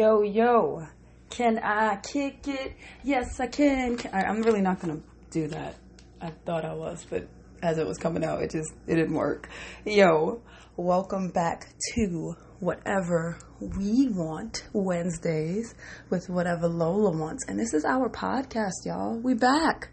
Yo, 0.00 0.22
yo, 0.22 0.86
can 1.28 1.58
I 1.58 1.96
kick 1.96 2.48
it? 2.48 2.72
Yes, 3.04 3.38
I 3.38 3.48
can. 3.48 3.98
I'm 4.14 4.40
really 4.40 4.62
not 4.62 4.80
gonna 4.80 5.02
do 5.30 5.46
that. 5.48 5.74
I 6.22 6.30
thought 6.46 6.64
I 6.64 6.72
was, 6.72 7.06
but 7.10 7.28
as 7.62 7.76
it 7.76 7.86
was 7.86 7.98
coming 7.98 8.24
out, 8.24 8.42
it 8.42 8.50
just 8.50 8.72
it 8.86 8.94
didn't 8.94 9.12
work. 9.12 9.50
Yo, 9.84 10.40
welcome 10.78 11.28
back 11.28 11.68
to 11.92 12.34
whatever 12.60 13.36
we 13.60 14.08
want 14.08 14.66
Wednesdays 14.72 15.74
with 16.08 16.30
whatever 16.30 16.66
Lola 16.66 17.10
wants, 17.10 17.44
and 17.46 17.60
this 17.60 17.74
is 17.74 17.84
our 17.84 18.08
podcast, 18.08 18.86
y'all. 18.86 19.18
We 19.18 19.34
back. 19.34 19.90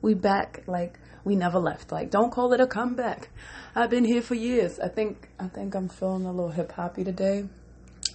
We 0.00 0.14
back 0.14 0.64
like 0.68 0.98
we 1.22 1.36
never 1.36 1.58
left. 1.58 1.92
Like 1.92 2.10
don't 2.10 2.32
call 2.32 2.54
it 2.54 2.62
a 2.62 2.66
comeback. 2.66 3.28
I've 3.74 3.90
been 3.90 4.06
here 4.06 4.22
for 4.22 4.36
years. 4.36 4.80
I 4.80 4.88
think 4.88 5.28
I 5.38 5.48
think 5.48 5.74
I'm 5.74 5.90
feeling 5.90 6.24
a 6.24 6.32
little 6.32 6.50
hip 6.50 6.72
hoppy 6.72 7.04
today. 7.04 7.44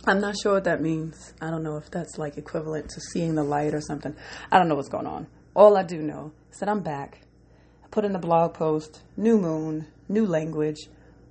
I'm 0.07 0.21
not 0.21 0.35
sure 0.37 0.53
what 0.53 0.65
that 0.65 0.81
means. 0.81 1.33
I 1.41 1.49
don't 1.49 1.63
know 1.63 1.77
if 1.77 1.89
that's 1.89 2.19
like 2.19 2.37
equivalent 2.37 2.89
to 2.91 3.01
seeing 3.01 3.33
the 3.33 3.43
light 3.43 3.73
or 3.73 3.81
something. 3.81 4.15
I 4.51 4.59
don't 4.59 4.67
know 4.67 4.75
what's 4.75 4.89
going 4.89 5.07
on. 5.07 5.25
All 5.55 5.75
I 5.75 5.81
do 5.81 5.99
know 5.99 6.31
is 6.51 6.59
that 6.59 6.69
I'm 6.69 6.81
back. 6.81 7.21
I 7.83 7.87
put 7.87 8.05
in 8.05 8.13
the 8.13 8.19
blog 8.19 8.53
post, 8.53 9.01
new 9.17 9.39
moon, 9.39 9.87
new 10.07 10.27
language. 10.27 10.77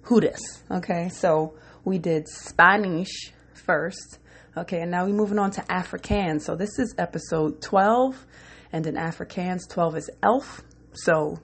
Who 0.03 0.21
this? 0.21 0.41
Okay, 0.71 1.09
so 1.09 1.55
we 1.85 1.99
did 1.99 2.27
Spanish 2.29 3.33
first. 3.53 4.19
Okay, 4.57 4.81
and 4.81 4.91
now 4.91 5.05
we're 5.05 5.15
moving 5.15 5.39
on 5.39 5.53
to 5.53 5.61
Afrikaans. 5.63 6.43
So 6.43 6.57
this 6.57 6.79
is 6.81 6.97
episode 6.99 7.63
12, 7.63 8.27
and 8.73 8.87
in 8.89 8.97
Afrikaans, 8.97 9.69
12 9.71 9.97
is 9.99 10.11
elf. 10.21 10.63
So 10.95 11.39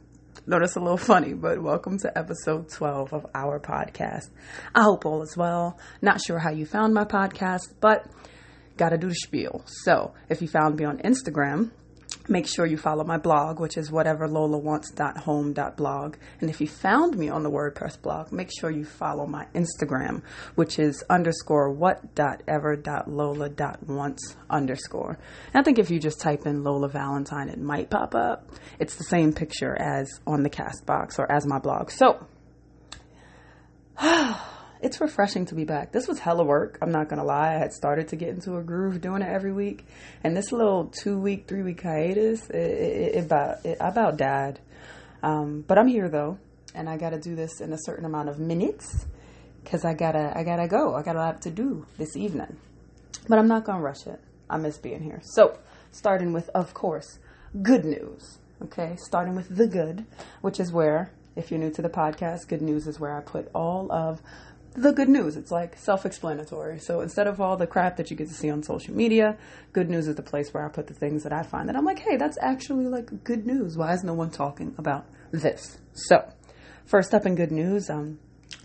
notice 0.51 0.75
a 0.75 0.81
little 0.81 0.97
funny, 0.97 1.33
but 1.33 1.63
welcome 1.63 1.97
to 1.97 2.19
episode 2.19 2.69
12 2.69 3.13
of 3.13 3.25
our 3.37 3.61
podcast. 3.61 4.31
I 4.75 4.83
hope 4.83 5.07
all 5.07 5.23
is 5.23 5.37
well. 5.37 5.79
Not 6.03 6.21
sure 6.21 6.41
how 6.41 6.51
you 6.51 6.67
found 6.67 6.93
my 6.93 7.05
podcast, 7.05 7.73
but 7.81 8.05
gotta 8.77 8.99
do 8.99 9.09
the 9.11 9.15
spiel. 9.15 9.63
So 9.85 10.13
if 10.29 10.43
you 10.43 10.49
found 10.49 10.75
me 10.77 10.85
on 10.85 10.99
Instagram, 10.99 11.71
make 12.31 12.47
sure 12.47 12.65
you 12.65 12.77
follow 12.77 13.03
my 13.05 13.19
blog, 13.19 13.59
which 13.61 13.77
is 13.77 13.91
whateverlolawants.home.blog. 13.91 16.17
And 16.41 16.49
if 16.49 16.61
you 16.61 16.69
found 16.69 17.19
me 17.19 17.29
on 17.29 17.43
the 17.43 17.51
WordPress 17.51 18.01
blog, 18.01 18.31
make 18.33 18.51
sure 18.59 18.71
you 18.71 18.85
follow 18.85 19.27
my 19.27 19.47
Instagram, 19.55 20.23
which 20.55 20.79
is 20.79 21.03
underscore 21.11 21.71
what.ever.lola.wants 21.71 24.37
underscore. 24.49 25.19
And 25.53 25.61
I 25.61 25.63
think 25.63 25.79
if 25.79 25.91
you 25.91 25.99
just 25.99 26.21
type 26.21 26.47
in 26.47 26.63
Lola 26.63 26.89
Valentine, 26.89 27.49
it 27.49 27.59
might 27.59 27.91
pop 27.91 28.15
up. 28.15 28.49
It's 28.79 28.95
the 28.97 29.05
same 29.05 29.33
picture 29.33 29.77
as 29.77 30.21
on 30.27 30.45
the 30.45 30.51
cast 30.51 30.87
box 30.87 31.19
or 31.19 31.31
as 31.31 31.47
my 31.47 31.59
blog. 31.59 31.91
So 31.91 32.27
it's 34.83 35.01
refreshing 35.01 35.47
to 35.47 35.55
be 35.55 35.65
back. 35.65 35.93
This 35.93 36.09
was 36.09 36.19
hella 36.19 36.45
work. 36.45 36.79
I'm 36.83 36.91
not 36.91 37.09
gonna 37.09 37.25
lie. 37.25 37.55
I 37.55 37.59
had 37.59 37.73
started 37.73 38.09
to 38.09 38.17
get 38.17 38.31
into 38.31 38.57
a 38.57 38.63
groove 38.63 39.01
doing 39.01 39.23
it 39.23 39.29
every 39.29 39.53
week, 39.53 39.85
and 40.25 40.37
this 40.37 40.53
little 40.53 40.87
two 40.87 41.19
week, 41.19 41.47
three 41.47 41.63
week 41.63 41.83
hiatus, 41.83 42.49
it, 42.51 42.57
it, 42.57 43.15
it 43.15 43.25
about 43.25 43.65
it, 43.65 43.77
about 43.81 44.17
died. 44.17 44.61
Um, 45.23 45.65
but 45.67 45.79
I'm 45.79 45.89
here 45.89 46.09
though, 46.09 46.39
and 46.75 46.89
I 46.89 46.97
got 46.97 47.11
to 47.11 47.21
do 47.21 47.35
this 47.35 47.61
in 47.61 47.73
a 47.73 47.79
certain 47.79 48.05
amount 48.05 48.29
of 48.29 48.39
minutes 48.39 49.07
because 49.63 49.85
I 49.85 49.95
gotta 49.95 50.33
I 50.37 50.45
gotta 50.45 50.69
go. 50.69 50.95
I 50.95 51.03
got 51.03 51.17
a 51.17 51.21
lot 51.21 51.43
to 51.43 51.51
do 51.51 51.87
this 51.99 52.17
evening, 52.17 52.57
but 53.29 53.39
I'm 53.39 53.49
not 53.49 53.65
gonna 53.65 53.83
rush 53.83 54.07
it. 54.07 54.21
I 54.49 54.57
miss 54.57 54.79
being 54.79 55.03
here. 55.03 55.21
So 55.23 55.59
starting 55.93 56.33
with, 56.33 56.49
of 56.51 56.75
course, 56.75 57.19
good 57.63 57.85
news. 57.85 58.39
Okay, 58.63 58.97
starting 58.99 59.35
with 59.35 59.55
the 59.57 59.67
good, 59.67 60.05
which 60.43 60.61
is 60.61 60.71
where, 60.71 61.13
if 61.35 61.51
you're 61.51 61.61
new 61.61 61.71
to 61.71 61.83
the 61.83 61.89
podcast, 61.89 62.47
good 62.49 62.61
news 62.61 62.87
is 62.87 63.01
where 63.01 63.17
I 63.17 63.21
put 63.21 63.51
all 63.55 63.91
of 63.91 64.21
the 64.75 64.93
good 64.93 65.09
news. 65.09 65.37
It's 65.37 65.51
like 65.51 65.77
self 65.77 66.07
explanatory. 66.07 66.79
So 66.79 67.01
instead 67.01 67.27
of 67.27 67.41
all 67.41 67.57
the 67.57 67.67
crap 67.67 67.97
that 67.97 68.11
you 68.11 68.17
get 68.17 68.29
to 68.29 68.35
see 68.35 68.51
on 68.51 68.63
social 68.63 68.95
media, 68.95 69.37
good 69.73 69.91
news 69.91 70.09
is 70.09 70.17
the 70.17 70.23
place 70.23 70.53
where 70.53 70.65
I 70.65 70.69
put 70.69 70.87
the 70.87 70.95
things 70.95 71.23
that 71.25 71.33
I 71.33 71.43
find 71.43 71.69
that 71.69 71.77
I'm 71.77 71.85
like, 71.85 71.99
hey, 71.99 72.17
that's 72.17 72.39
actually 72.41 72.87
like 72.87 73.25
good 73.25 73.47
news. 73.47 73.77
Why 73.77 73.93
is 73.93 74.05
no 74.05 74.15
one 74.15 74.31
talking 74.31 74.75
about 74.79 75.07
this? 75.33 75.79
So, 75.93 76.33
first 76.85 77.15
up 77.15 77.27
in 77.27 77.35
good 77.35 77.51
news, 77.51 77.91
um, 77.91 78.19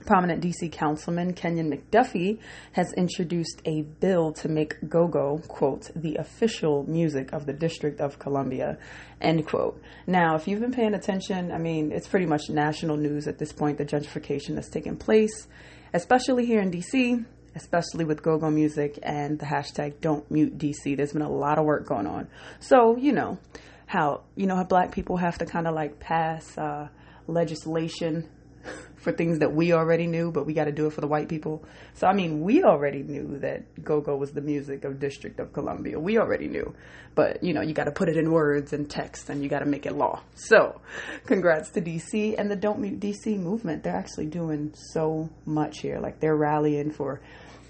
prominent 0.05 0.43
DC 0.43 0.71
councilman 0.71 1.33
Kenyon 1.33 1.71
McDuffie 1.71 2.39
has 2.73 2.93
introduced 2.93 3.61
a 3.65 3.81
bill 3.81 4.31
to 4.33 4.47
make 4.47 4.75
go-go, 4.87 5.41
quote, 5.47 5.89
the 5.95 6.15
official 6.15 6.85
music 6.87 7.33
of 7.33 7.45
the 7.45 7.53
District 7.53 7.99
of 7.99 8.19
Columbia, 8.19 8.77
end 9.21 9.45
quote. 9.47 9.81
Now, 10.05 10.35
if 10.35 10.47
you've 10.47 10.61
been 10.61 10.71
paying 10.71 10.93
attention, 10.93 11.51
I 11.51 11.57
mean, 11.57 11.91
it's 11.91 12.07
pretty 12.07 12.27
much 12.27 12.49
national 12.49 12.97
news 12.97 13.27
at 13.27 13.39
this 13.39 13.51
point, 13.51 13.77
the 13.77 13.85
gentrification 13.85 14.55
that's 14.55 14.69
taken 14.69 14.95
place, 14.95 15.47
especially 15.95 16.45
here 16.45 16.59
in 16.59 16.71
DC, 16.71 17.25
especially 17.55 18.03
with 18.03 18.21
go-go 18.21 18.51
music 18.51 18.99
and 19.01 19.39
the 19.39 19.45
hashtag 19.45 20.01
don't 20.01 20.29
mute 20.29 20.57
DC. 20.57 20.97
There's 20.97 21.13
been 21.13 21.21
a 21.21 21.29
lot 21.29 21.57
of 21.57 21.63
work 21.63 21.87
going 21.87 22.05
on. 22.05 22.27
So, 22.59 22.97
you 22.97 23.13
know, 23.13 23.39
how, 23.85 24.23
you 24.35 24.45
know, 24.45 24.57
how 24.57 24.65
black 24.65 24.91
people 24.91 25.15
have 25.17 25.37
to 25.37 25.45
kind 25.45 25.67
of 25.67 25.73
like 25.73 25.99
pass 25.99 26.57
uh, 26.57 26.89
legislation 27.27 28.29
for 28.95 29.11
things 29.11 29.39
that 29.39 29.53
we 29.53 29.71
already 29.71 30.07
knew, 30.07 30.31
but 30.31 30.45
we 30.45 30.53
got 30.53 30.65
to 30.65 30.71
do 30.71 30.87
it 30.87 30.93
for 30.93 31.01
the 31.01 31.07
white 31.07 31.29
people. 31.29 31.63
So, 31.93 32.07
I 32.07 32.13
mean, 32.13 32.41
we 32.41 32.63
already 32.63 33.03
knew 33.03 33.37
that 33.39 33.83
go 33.83 34.01
go 34.01 34.15
was 34.15 34.31
the 34.31 34.41
music 34.41 34.83
of 34.83 34.99
District 34.99 35.39
of 35.39 35.53
Columbia. 35.53 35.99
We 35.99 36.17
already 36.17 36.47
knew. 36.47 36.73
But, 37.13 37.43
you 37.43 37.53
know, 37.53 37.61
you 37.61 37.73
got 37.73 37.85
to 37.85 37.91
put 37.91 38.09
it 38.09 38.17
in 38.17 38.31
words 38.31 38.73
and 38.73 38.89
text 38.89 39.29
and 39.29 39.43
you 39.43 39.47
got 39.47 39.59
to 39.59 39.65
make 39.65 39.85
it 39.85 39.93
law. 39.93 40.21
So, 40.33 40.81
congrats 41.25 41.69
to 41.71 41.81
DC 41.81 42.35
and 42.37 42.49
the 42.49 42.55
Don't 42.55 42.79
Mute 42.79 42.99
DC 42.99 43.37
movement. 43.37 43.83
They're 43.83 43.95
actually 43.95 44.25
doing 44.25 44.73
so 44.91 45.29
much 45.45 45.79
here. 45.79 45.99
Like, 45.99 46.19
they're 46.19 46.35
rallying 46.35 46.91
for 46.91 47.21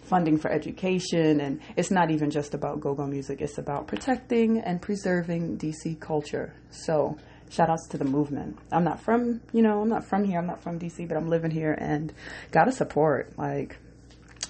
funding 0.05 0.37
for 0.37 0.51
education 0.51 1.41
and 1.41 1.59
it's 1.75 1.89
not 1.89 2.11
even 2.11 2.29
just 2.29 2.53
about 2.53 2.79
go-go 2.79 3.07
music 3.07 3.41
it's 3.41 3.57
about 3.57 3.87
protecting 3.87 4.59
and 4.59 4.79
preserving 4.79 5.57
dc 5.57 5.99
culture 5.99 6.53
so 6.69 7.17
shout 7.49 7.69
outs 7.69 7.87
to 7.87 7.97
the 7.97 8.05
movement 8.05 8.57
i'm 8.71 8.83
not 8.83 8.99
from 9.01 9.41
you 9.53 9.61
know 9.61 9.81
i'm 9.81 9.89
not 9.89 10.05
from 10.05 10.23
here 10.23 10.39
i'm 10.39 10.47
not 10.47 10.61
from 10.61 10.79
dc 10.79 11.07
but 11.07 11.17
i'm 11.17 11.27
living 11.27 11.51
here 11.51 11.73
and 11.73 12.13
gotta 12.51 12.71
support 12.71 13.37
like 13.37 13.77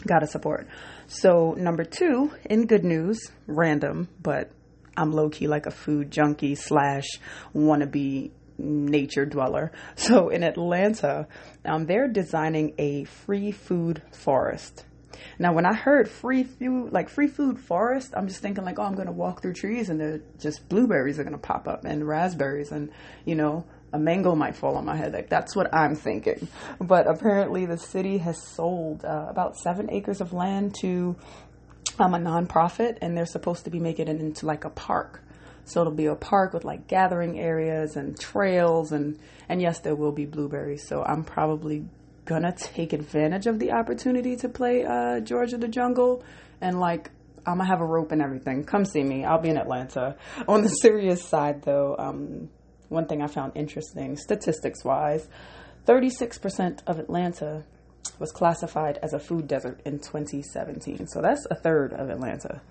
gotta 0.07 0.27
support 0.27 0.67
so 1.07 1.53
number 1.57 1.83
two 1.83 2.31
in 2.45 2.65
good 2.65 2.83
news 2.83 3.31
random 3.47 4.07
but 4.21 4.51
i'm 4.97 5.11
low-key 5.11 5.47
like 5.47 5.65
a 5.65 5.71
food 5.71 6.11
junkie 6.11 6.55
slash 6.55 7.05
wannabe 7.53 8.31
nature 8.57 9.25
dweller. 9.25 9.71
So 9.95 10.29
in 10.29 10.43
Atlanta, 10.43 11.27
um, 11.65 11.85
they're 11.85 12.07
designing 12.07 12.73
a 12.77 13.05
free 13.05 13.51
food 13.51 14.01
forest. 14.11 14.85
Now, 15.39 15.53
when 15.53 15.65
I 15.65 15.73
heard 15.73 16.09
free 16.09 16.43
food, 16.43 16.91
like 16.91 17.09
free 17.09 17.27
food 17.27 17.59
forest, 17.59 18.13
I'm 18.15 18.27
just 18.27 18.41
thinking 18.41 18.63
like, 18.63 18.79
oh, 18.79 18.83
I'm 18.83 18.95
gonna 18.95 19.11
walk 19.11 19.41
through 19.41 19.53
trees 19.53 19.89
and 19.89 19.99
there 19.99 20.21
just 20.39 20.67
blueberries 20.69 21.19
are 21.19 21.23
gonna 21.23 21.37
pop 21.37 21.67
up 21.67 21.85
and 21.85 22.07
raspberries 22.07 22.71
and 22.71 22.91
you 23.25 23.35
know 23.35 23.65
a 23.93 23.99
mango 23.99 24.35
might 24.35 24.55
fall 24.55 24.75
on 24.75 24.85
my 24.85 24.95
head. 24.95 25.13
Like 25.13 25.29
that's 25.29 25.55
what 25.55 25.73
I'm 25.73 25.95
thinking. 25.95 26.47
But 26.79 27.07
apparently, 27.07 27.65
the 27.65 27.77
city 27.77 28.19
has 28.19 28.41
sold 28.41 29.03
uh, 29.03 29.27
about 29.29 29.57
seven 29.57 29.89
acres 29.91 30.21
of 30.21 30.33
land 30.33 30.75
to 30.81 31.15
um, 31.97 32.13
a 32.13 32.17
nonprofit, 32.17 32.97
and 33.01 33.17
they're 33.17 33.25
supposed 33.25 33.63
to 33.65 33.69
be 33.69 33.79
making 33.79 34.07
it 34.07 34.19
into 34.19 34.45
like 34.45 34.65
a 34.65 34.69
park. 34.69 35.23
So 35.63 35.81
it'll 35.81 35.93
be 35.93 36.05
a 36.05 36.15
park 36.15 36.53
with 36.53 36.63
like 36.63 36.87
gathering 36.87 37.39
areas 37.39 37.95
and 37.95 38.19
trails, 38.19 38.91
and 38.91 39.17
and 39.49 39.61
yes, 39.61 39.79
there 39.79 39.95
will 39.95 40.11
be 40.11 40.25
blueberries. 40.25 40.87
So 40.87 41.03
I'm 41.03 41.23
probably 41.23 41.85
gonna 42.25 42.53
take 42.55 42.93
advantage 42.93 43.47
of 43.47 43.59
the 43.59 43.71
opportunity 43.71 44.35
to 44.37 44.49
play 44.49 44.83
uh, 44.83 45.19
George 45.19 45.53
of 45.53 45.61
the 45.61 45.67
Jungle 45.67 46.23
and 46.61 46.79
like 46.79 47.11
I'm 47.45 47.57
gonna 47.57 47.69
have 47.69 47.81
a 47.81 47.85
rope 47.85 48.11
and 48.11 48.21
everything. 48.21 48.63
Come 48.63 48.85
see 48.85 49.03
me. 49.03 49.23
I'll 49.23 49.41
be 49.41 49.49
in 49.49 49.57
Atlanta. 49.57 50.15
On 50.47 50.63
the 50.63 50.69
serious 50.69 51.23
side, 51.23 51.61
though, 51.61 51.95
um, 51.97 52.49
one 52.89 53.07
thing 53.07 53.21
I 53.21 53.27
found 53.27 53.53
interesting, 53.55 54.17
statistics 54.17 54.83
wise, 54.83 55.27
36% 55.85 56.81
of 56.87 56.99
Atlanta 56.99 57.63
was 58.19 58.31
classified 58.31 58.97
as 59.03 59.13
a 59.13 59.19
food 59.19 59.47
desert 59.47 59.81
in 59.85 59.99
2017. 59.99 61.07
So 61.07 61.21
that's 61.21 61.45
a 61.51 61.55
third 61.55 61.93
of 61.93 62.09
Atlanta. 62.09 62.61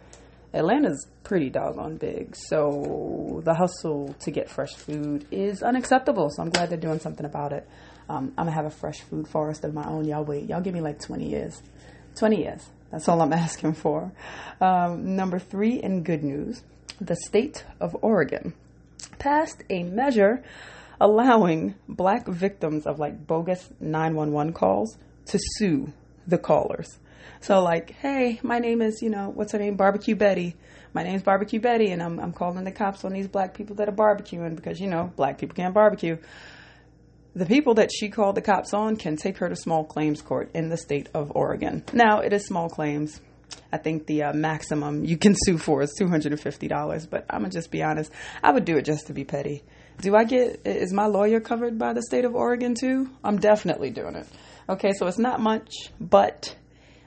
Atlanta's 0.52 1.08
pretty 1.24 1.50
doggone 1.50 1.96
big. 1.96 2.34
So 2.36 3.42
the 3.44 3.54
hustle 3.54 4.14
to 4.20 4.30
get 4.30 4.48
fresh 4.48 4.74
food 4.74 5.26
is 5.30 5.62
unacceptable. 5.62 6.30
So 6.30 6.42
I'm 6.42 6.50
glad 6.50 6.70
they're 6.70 6.78
doing 6.78 7.00
something 7.00 7.26
about 7.26 7.52
it. 7.52 7.68
Um, 8.08 8.32
I'm 8.36 8.46
gonna 8.46 8.52
have 8.52 8.66
a 8.66 8.70
fresh 8.70 9.00
food 9.00 9.28
forest 9.28 9.64
of 9.64 9.74
my 9.74 9.86
own. 9.86 10.04
Y'all 10.04 10.24
wait. 10.24 10.48
Y'all 10.48 10.60
give 10.60 10.74
me 10.74 10.80
like 10.80 11.00
20 11.00 11.28
years. 11.28 11.62
20 12.16 12.36
years. 12.36 12.68
That's 12.90 13.08
all 13.08 13.20
I'm 13.20 13.32
asking 13.46 13.74
for. 13.74 14.12
Um, 14.60 15.16
number 15.16 15.38
three, 15.38 15.82
in 15.82 16.02
good 16.02 16.22
news, 16.22 16.62
the 17.00 17.16
state 17.16 17.64
of 17.80 17.96
Oregon 18.02 18.54
passed 19.18 19.62
a 19.70 19.82
measure 19.82 20.42
allowing 21.00 21.74
black 21.88 22.26
victims 22.26 22.86
of 22.86 22.98
like 22.98 23.26
bogus 23.26 23.68
911 23.80 24.52
calls 24.52 24.96
to 25.26 25.38
sue 25.56 25.92
the 26.26 26.38
callers. 26.38 26.98
So 27.40 27.62
like, 27.62 27.90
hey, 27.90 28.40
my 28.42 28.58
name 28.58 28.80
is, 28.80 29.02
you 29.02 29.10
know, 29.10 29.30
what's 29.34 29.52
her 29.52 29.58
name? 29.58 29.76
Barbecue 29.76 30.14
Betty. 30.14 30.56
My 30.92 31.02
name's 31.02 31.22
Barbecue 31.22 31.58
Betty, 31.58 31.90
and 31.90 32.00
I'm, 32.00 32.20
I'm 32.20 32.32
calling 32.32 32.62
the 32.62 32.70
cops 32.70 33.04
on 33.04 33.12
these 33.12 33.26
black 33.26 33.52
people 33.52 33.74
that 33.76 33.88
are 33.88 33.92
barbecuing 33.92 34.54
because, 34.54 34.80
you 34.80 34.86
know, 34.86 35.12
black 35.16 35.38
people 35.38 35.56
can't 35.56 35.74
barbecue. 35.74 36.18
The 37.36 37.46
people 37.46 37.74
that 37.74 37.90
she 37.92 38.10
called 38.10 38.36
the 38.36 38.42
cops 38.42 38.72
on 38.72 38.96
can 38.96 39.16
take 39.16 39.38
her 39.38 39.48
to 39.48 39.56
small 39.56 39.84
claims 39.84 40.22
court 40.22 40.50
in 40.54 40.68
the 40.68 40.76
state 40.76 41.08
of 41.14 41.32
Oregon. 41.34 41.82
Now, 41.92 42.20
it 42.20 42.32
is 42.32 42.46
small 42.46 42.68
claims. 42.68 43.20
I 43.72 43.78
think 43.78 44.06
the 44.06 44.22
uh, 44.24 44.32
maximum 44.32 45.04
you 45.04 45.16
can 45.16 45.34
sue 45.44 45.58
for 45.58 45.82
is 45.82 45.92
$250, 46.00 47.10
but 47.10 47.26
I'm 47.28 47.40
going 47.40 47.50
to 47.50 47.56
just 47.56 47.72
be 47.72 47.82
honest. 47.82 48.12
I 48.42 48.52
would 48.52 48.64
do 48.64 48.76
it 48.76 48.84
just 48.84 49.08
to 49.08 49.12
be 49.12 49.24
petty. 49.24 49.64
Do 50.00 50.14
I 50.14 50.22
get, 50.22 50.60
is 50.64 50.92
my 50.92 51.06
lawyer 51.06 51.40
covered 51.40 51.76
by 51.76 51.92
the 51.92 52.02
state 52.02 52.24
of 52.24 52.36
Oregon 52.36 52.74
too? 52.78 53.10
I'm 53.24 53.38
definitely 53.38 53.90
doing 53.90 54.14
it. 54.14 54.28
Okay, 54.68 54.92
so 54.96 55.08
it's 55.08 55.18
not 55.18 55.40
much, 55.40 55.72
but 56.00 56.54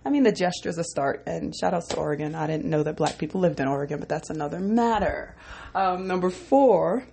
I 0.05 0.09
mean, 0.09 0.23
the 0.23 0.31
gesture 0.31 0.69
is 0.69 0.77
a 0.77 0.83
start, 0.83 1.23
and 1.25 1.53
shout 1.53 1.73
outs 1.73 1.87
to 1.89 1.97
Oregon. 1.97 2.35
I 2.35 2.47
didn't 2.47 2.65
know 2.65 2.83
that 2.83 2.95
black 2.95 3.17
people 3.17 3.41
lived 3.41 3.59
in 3.59 3.67
Oregon, 3.67 3.99
but 3.99 4.07
that's 4.07 4.29
another 4.29 4.59
matter. 4.59 5.35
Um, 5.73 6.07
number 6.07 6.29
four, 6.29 7.05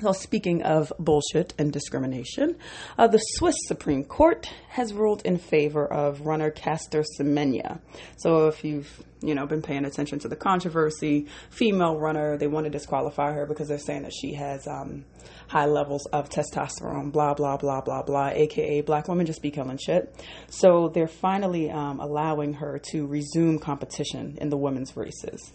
well, 0.00 0.14
speaking 0.14 0.62
of 0.62 0.92
bullshit 0.98 1.54
and 1.58 1.72
discrimination, 1.72 2.56
uh, 2.98 3.06
the 3.06 3.18
Swiss 3.18 3.56
Supreme 3.66 4.04
Court 4.04 4.50
has 4.70 4.92
ruled 4.92 5.22
in 5.24 5.38
favor 5.38 5.86
of 5.86 6.22
runner 6.22 6.50
Caster 6.50 7.04
Semenya. 7.18 7.80
So, 8.16 8.48
if 8.48 8.64
you've 8.64 9.02
you 9.20 9.34
know 9.34 9.46
been 9.46 9.62
paying 9.62 9.84
attention 9.84 10.18
to 10.20 10.28
the 10.28 10.36
controversy, 10.36 11.26
female 11.50 11.98
runner, 11.98 12.36
they 12.36 12.46
want 12.46 12.64
to 12.64 12.70
disqualify 12.70 13.32
her 13.32 13.46
because 13.46 13.68
they're 13.68 13.78
saying 13.78 14.02
that 14.02 14.12
she 14.12 14.34
has 14.34 14.66
um, 14.66 15.04
high 15.48 15.66
levels 15.66 16.06
of 16.06 16.30
testosterone, 16.30 17.12
blah, 17.12 17.34
blah, 17.34 17.56
blah, 17.56 17.80
blah, 17.80 18.02
blah, 18.02 18.28
aka 18.28 18.80
black 18.80 19.06
women 19.08 19.26
just 19.26 19.42
be 19.42 19.50
killing 19.50 19.78
shit. 19.78 20.14
So 20.48 20.88
they're 20.88 21.06
finally 21.06 21.70
um, 21.70 22.00
allowing 22.00 22.54
her 22.54 22.78
to 22.90 23.06
resume 23.06 23.58
competition 23.58 24.38
in 24.40 24.48
the 24.48 24.56
women's 24.56 24.96
races. 24.96 25.52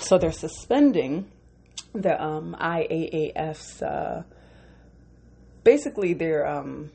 So 0.00 0.18
they're 0.18 0.32
suspending 0.32 1.30
the 1.94 2.22
um, 2.22 2.56
IAAF's, 2.60 3.82
uh, 3.82 4.22
basically, 5.64 6.14
their 6.14 6.46
um, 6.46 6.90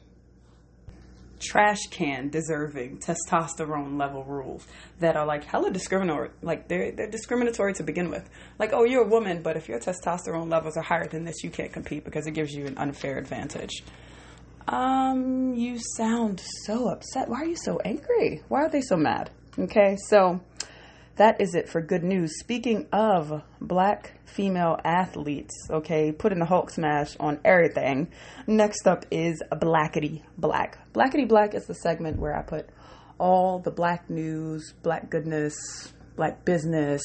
trash 1.40 1.80
can 1.92 2.30
deserving 2.30 3.00
testosterone 3.00 4.00
level 4.00 4.24
rules 4.24 4.66
that 5.00 5.16
are 5.16 5.26
like 5.26 5.44
hella 5.44 5.72
discriminatory. 5.72 6.30
Like 6.42 6.68
they're 6.68 6.92
they're 6.92 7.10
discriminatory 7.10 7.74
to 7.76 7.84
begin 7.84 8.10
with. 8.10 8.28
Like, 8.60 8.74
oh, 8.74 8.84
you're 8.84 9.04
a 9.04 9.08
woman, 9.08 9.42
but 9.42 9.58
if 9.58 9.68
your 9.70 9.80
testosterone 9.80 10.50
levels 10.50 10.78
are 10.78 10.84
higher 10.84 11.08
than 11.08 11.24
this, 11.24 11.44
you 11.44 11.50
can't 11.50 11.72
compete 11.72 12.04
because 12.04 12.28
it 12.28 12.32
gives 12.32 12.54
you 12.54 12.66
an 12.66 12.78
unfair 12.78 13.18
advantage. 13.18 13.84
Um, 14.68 15.54
you 15.54 15.80
sound 15.96 16.42
so 16.66 16.90
upset. 16.90 17.30
Why 17.30 17.42
are 17.42 17.46
you 17.46 17.56
so 17.56 17.80
angry? 17.86 18.44
Why 18.50 18.64
are 18.64 18.70
they 18.70 18.82
so 18.82 18.98
mad? 18.98 19.30
Okay, 19.58 19.96
so 20.10 20.42
that 21.18 21.42
is 21.42 21.56
it 21.56 21.68
for 21.68 21.82
good 21.82 22.04
news. 22.04 22.40
Speaking 22.40 22.88
of 22.92 23.44
black 23.60 24.14
female 24.26 24.80
athletes, 24.84 25.54
okay, 25.70 26.12
putting 26.12 26.40
the 26.40 26.46
Hulk 26.46 26.70
smash 26.70 27.18
on 27.20 27.40
everything. 27.44 28.12
Next 28.46 28.88
up 28.88 29.06
is 29.12 29.42
Blackety 29.52 30.24
Black. 30.38 30.78
Blackety 30.94 31.28
Black 31.28 31.54
is 31.54 31.66
the 31.66 31.74
segment 31.76 32.20
where 32.20 32.36
I 32.36 32.44
put 32.44 32.70
all 33.20 33.60
the 33.60 33.72
black 33.72 34.10
news, 34.10 34.74
black 34.84 35.10
goodness, 35.10 35.56
black 36.16 36.46
business, 36.46 37.02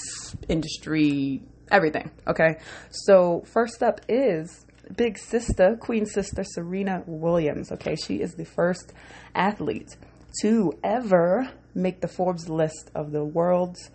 industry, 0.49 1.43
everything, 1.71 2.11
okay? 2.27 2.59
So, 2.91 3.45
first 3.47 3.83
up 3.83 4.03
is 4.09 4.67
big 4.95 5.17
sister, 5.19 5.77
queen 5.81 6.05
sister 6.05 6.45
Serena 6.45 7.03
Williams, 7.07 7.73
okay? 7.73 7.97
She 7.97 8.21
is 8.21 8.35
the 8.35 8.45
first 8.45 8.93
athlete 9.35 9.97
to 10.43 10.73
ever 10.85 11.51
make 11.75 12.01
the 12.01 12.09
Forbes 12.09 12.49
list 12.49 12.91
of 12.95 13.13
the 13.13 13.25
world's 13.25 13.91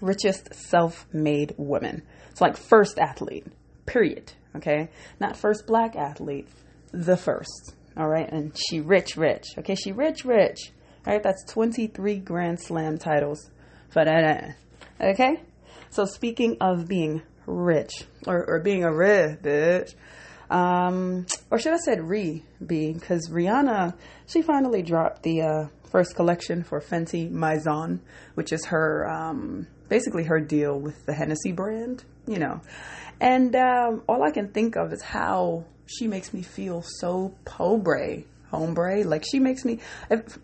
richest 0.00 0.54
self 0.54 1.06
made 1.12 1.54
women. 1.56 2.02
It's 2.30 2.40
like 2.40 2.56
first 2.56 2.98
athlete, 2.98 3.46
period. 3.86 4.32
Okay? 4.56 4.88
Not 5.20 5.36
first 5.36 5.66
black 5.66 5.96
athlete, 5.96 6.48
the 6.92 7.16
first. 7.16 7.74
All 7.96 8.08
right? 8.08 8.30
And 8.30 8.56
she 8.56 8.80
rich, 8.80 9.16
rich. 9.16 9.46
Okay? 9.58 9.74
She 9.74 9.92
rich, 9.92 10.24
rich. 10.24 10.72
All 11.06 11.12
right? 11.12 11.22
That's 11.22 11.44
23 11.44 12.18
Grand 12.18 12.60
Slam 12.60 12.98
titles. 12.98 13.50
Okay? 13.96 15.40
So 15.90 16.04
speaking 16.04 16.56
of 16.60 16.86
being 16.86 17.22
rich, 17.46 18.04
or, 18.26 18.44
or 18.46 18.60
being 18.60 18.84
a 18.84 18.92
rich 18.92 19.40
bitch, 19.40 19.94
um, 20.50 21.26
or 21.50 21.58
should 21.58 21.74
I 21.74 21.78
said 21.78 22.00
re 22.08 22.42
be 22.64 22.92
because 22.92 23.28
Rihanna 23.28 23.94
she 24.26 24.42
finally 24.42 24.82
dropped 24.82 25.22
the 25.22 25.42
uh, 25.42 25.66
first 25.90 26.14
collection 26.14 26.62
for 26.62 26.80
Fenty 26.80 27.30
Maison, 27.30 28.00
which 28.34 28.52
is 28.52 28.66
her 28.66 29.08
um, 29.08 29.66
basically 29.88 30.24
her 30.24 30.40
deal 30.40 30.78
with 30.78 31.06
the 31.06 31.14
Hennessy 31.14 31.52
brand, 31.52 32.04
you 32.26 32.38
know. 32.38 32.60
And 33.20 33.54
um, 33.56 34.02
all 34.08 34.22
I 34.22 34.30
can 34.30 34.48
think 34.48 34.76
of 34.76 34.92
is 34.92 35.02
how 35.02 35.64
she 35.86 36.06
makes 36.06 36.32
me 36.32 36.42
feel 36.42 36.82
so 36.82 37.34
pobre, 37.44 38.22
hombre. 38.50 39.04
Like 39.04 39.24
she 39.28 39.40
makes 39.40 39.64
me. 39.64 39.80
If, 40.10 40.38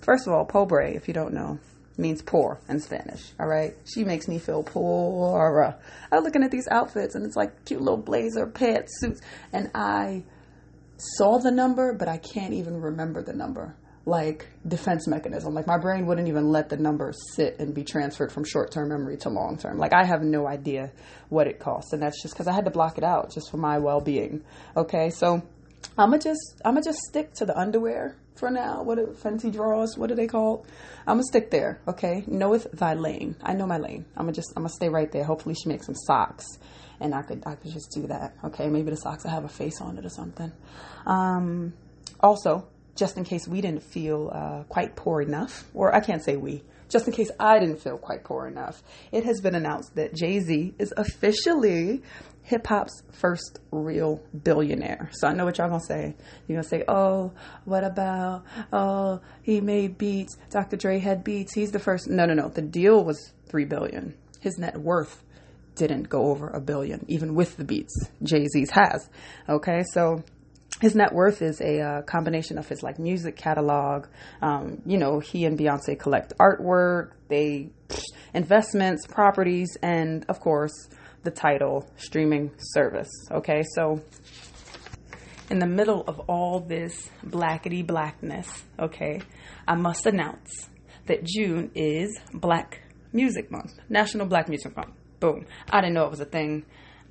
first 0.00 0.26
of 0.26 0.32
all, 0.32 0.44
pobre, 0.44 0.90
if 0.90 1.06
you 1.06 1.14
don't 1.14 1.34
know, 1.34 1.58
means 1.96 2.22
poor 2.22 2.60
in 2.68 2.80
Spanish. 2.80 3.32
All 3.38 3.46
right, 3.46 3.76
she 3.84 4.04
makes 4.04 4.26
me 4.26 4.38
feel 4.38 4.62
poor. 4.62 5.76
I'm 6.10 6.24
looking 6.24 6.42
at 6.42 6.50
these 6.50 6.66
outfits, 6.70 7.14
and 7.14 7.24
it's 7.24 7.36
like 7.36 7.64
cute 7.64 7.80
little 7.80 7.98
blazer, 7.98 8.46
pants, 8.46 8.98
suits, 9.00 9.20
and 9.52 9.70
I 9.74 10.24
saw 10.96 11.38
the 11.38 11.50
number, 11.50 11.94
but 11.94 12.08
I 12.08 12.18
can't 12.18 12.52
even 12.54 12.80
remember 12.80 13.22
the 13.22 13.32
number 13.32 13.76
like 14.06 14.46
defense 14.66 15.06
mechanism. 15.06 15.54
Like 15.54 15.66
my 15.66 15.78
brain 15.78 16.06
wouldn't 16.06 16.28
even 16.28 16.50
let 16.50 16.68
the 16.68 16.76
number 16.76 17.12
sit 17.34 17.58
and 17.58 17.74
be 17.74 17.84
transferred 17.84 18.32
from 18.32 18.44
short 18.44 18.70
term 18.72 18.88
memory 18.88 19.16
to 19.18 19.28
long 19.28 19.58
term. 19.58 19.78
Like 19.78 19.92
I 19.92 20.04
have 20.04 20.22
no 20.22 20.46
idea 20.46 20.92
what 21.28 21.46
it 21.46 21.58
costs, 21.58 21.92
and 21.92 22.02
that's 22.02 22.22
just 22.22 22.34
because 22.34 22.48
I 22.48 22.52
had 22.52 22.64
to 22.64 22.70
block 22.70 22.98
it 22.98 23.04
out 23.04 23.32
just 23.32 23.50
for 23.50 23.56
my 23.56 23.78
well 23.78 24.00
being. 24.00 24.42
Okay, 24.76 25.10
so 25.10 25.42
I'm 25.98 26.10
gonna 26.10 26.18
just 26.18 26.60
I'm 26.64 26.74
gonna 26.74 26.84
just 26.84 27.00
stick 27.08 27.34
to 27.34 27.46
the 27.46 27.58
underwear 27.58 28.16
for 28.36 28.50
now. 28.50 28.82
What 28.82 28.98
are 28.98 29.12
fancy 29.12 29.50
drawers? 29.50 29.96
What 29.96 30.10
are 30.10 30.16
they 30.16 30.26
called? 30.26 30.66
I'm 31.06 31.16
gonna 31.16 31.22
stick 31.24 31.50
there. 31.50 31.80
Okay, 31.86 32.24
knoweth 32.26 32.70
thy 32.72 32.94
lane. 32.94 33.36
I 33.42 33.54
know 33.54 33.66
my 33.66 33.78
lane. 33.78 34.06
I'm 34.16 34.24
gonna 34.24 34.32
just 34.32 34.52
I'm 34.56 34.62
gonna 34.62 34.70
stay 34.70 34.88
right 34.88 35.10
there. 35.12 35.24
Hopefully 35.24 35.54
she 35.54 35.68
makes 35.68 35.86
some 35.86 35.94
socks. 35.94 36.46
And 37.00 37.14
I 37.14 37.22
could 37.22 37.42
I 37.46 37.54
could 37.54 37.72
just 37.72 37.90
do 37.94 38.06
that. 38.08 38.34
Okay, 38.44 38.68
maybe 38.68 38.90
the 38.90 38.96
socks 38.96 39.24
I 39.24 39.30
have 39.30 39.44
a 39.44 39.48
face 39.48 39.80
on 39.80 39.98
it 39.98 40.04
or 40.04 40.10
something. 40.10 40.52
Um, 41.06 41.72
also, 42.20 42.66
just 43.00 43.16
in 43.16 43.24
case 43.24 43.48
we 43.48 43.62
didn't 43.62 43.82
feel 43.82 44.30
uh, 44.30 44.62
quite 44.68 44.94
poor 44.94 45.22
enough, 45.22 45.64
or 45.72 45.92
I 45.92 46.00
can't 46.00 46.22
say 46.22 46.36
we, 46.36 46.62
just 46.90 47.06
in 47.06 47.14
case 47.14 47.30
I 47.40 47.58
didn't 47.58 47.78
feel 47.78 47.96
quite 47.96 48.24
poor 48.24 48.46
enough, 48.46 48.82
it 49.10 49.24
has 49.24 49.40
been 49.40 49.54
announced 49.54 49.94
that 49.94 50.14
Jay 50.14 50.38
Z 50.38 50.74
is 50.78 50.92
officially 50.98 52.02
hip 52.42 52.66
hop's 52.66 53.02
first 53.12 53.58
real 53.70 54.22
billionaire. 54.44 55.08
So 55.12 55.28
I 55.28 55.32
know 55.32 55.46
what 55.46 55.56
y'all 55.56 55.68
gonna 55.68 55.80
say. 55.80 56.14
You're 56.46 56.58
gonna 56.58 56.68
say, 56.68 56.84
oh, 56.88 57.32
what 57.64 57.84
about, 57.84 58.44
oh, 58.70 59.22
he 59.42 59.62
made 59.62 59.96
beats. 59.96 60.36
Dr. 60.50 60.76
Dre 60.76 60.98
had 60.98 61.24
beats. 61.24 61.54
He's 61.54 61.72
the 61.72 61.78
first. 61.78 62.06
No, 62.06 62.26
no, 62.26 62.34
no. 62.34 62.50
The 62.50 62.60
deal 62.60 63.02
was 63.02 63.32
three 63.46 63.64
billion. 63.64 64.14
His 64.40 64.58
net 64.58 64.76
worth 64.76 65.22
didn't 65.74 66.10
go 66.10 66.26
over 66.26 66.48
a 66.48 66.60
billion, 66.60 67.06
even 67.08 67.34
with 67.34 67.56
the 67.56 67.64
beats 67.64 67.94
Jay 68.22 68.44
Z's 68.48 68.70
has. 68.72 69.08
Okay, 69.48 69.84
so 69.94 70.22
his 70.80 70.94
net 70.94 71.12
worth 71.12 71.42
is 71.42 71.60
a 71.60 71.80
uh, 71.80 72.02
combination 72.02 72.58
of 72.58 72.68
his 72.68 72.82
like 72.82 72.98
music 72.98 73.36
catalog. 73.36 74.06
Um, 74.40 74.82
you 74.86 74.98
know, 74.98 75.20
he 75.20 75.44
and 75.44 75.58
Beyonce 75.58 75.98
collect 75.98 76.32
artwork, 76.38 77.12
they 77.28 77.70
investments, 78.34 79.06
properties, 79.06 79.76
and 79.82 80.24
of 80.28 80.40
course 80.40 80.72
the 81.22 81.30
Tidal 81.30 81.86
streaming 81.96 82.50
service. 82.58 83.10
Okay, 83.30 83.62
so 83.74 84.00
in 85.50 85.58
the 85.58 85.66
middle 85.66 86.02
of 86.06 86.20
all 86.20 86.60
this 86.60 87.10
blackety 87.24 87.86
blackness, 87.86 88.64
okay, 88.78 89.20
I 89.68 89.74
must 89.74 90.06
announce 90.06 90.70
that 91.06 91.24
June 91.24 91.70
is 91.74 92.18
Black 92.32 92.82
Music 93.12 93.50
Month, 93.50 93.72
National 93.88 94.26
Black 94.26 94.48
Music 94.48 94.74
Month. 94.76 94.94
Boom. 95.18 95.44
I 95.70 95.82
didn't 95.82 95.94
know 95.94 96.04
it 96.04 96.10
was 96.10 96.20
a 96.20 96.24
thing. 96.24 96.64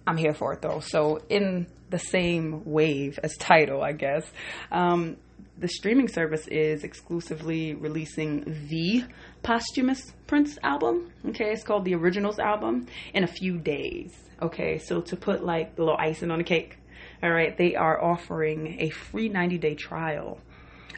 I'm 0.09 0.17
here 0.17 0.33
for 0.33 0.53
it 0.53 0.63
though. 0.63 0.79
So, 0.79 1.21
in 1.29 1.67
the 1.91 1.99
same 1.99 2.63
wave 2.65 3.19
as 3.21 3.37
Tidal, 3.37 3.83
I 3.83 3.91
guess, 3.91 4.25
um, 4.71 5.17
the 5.59 5.67
streaming 5.67 6.07
service 6.07 6.47
is 6.47 6.83
exclusively 6.83 7.75
releasing 7.75 8.67
the 8.69 9.03
posthumous 9.43 10.01
Prince 10.25 10.57
album. 10.63 11.11
Okay, 11.27 11.51
it's 11.51 11.63
called 11.63 11.85
the 11.85 11.93
Originals 11.93 12.39
album 12.39 12.87
in 13.13 13.23
a 13.23 13.27
few 13.27 13.59
days. 13.59 14.11
Okay, 14.41 14.79
so 14.79 14.99
to 15.01 15.15
put 15.15 15.45
like 15.45 15.75
the 15.75 15.83
little 15.83 15.99
icing 15.99 16.31
on 16.31 16.39
the 16.39 16.43
cake, 16.43 16.77
all 17.21 17.29
right, 17.29 17.55
they 17.55 17.75
are 17.75 18.03
offering 18.03 18.81
a 18.81 18.89
free 18.89 19.29
90 19.29 19.59
day 19.59 19.75
trial. 19.75 20.39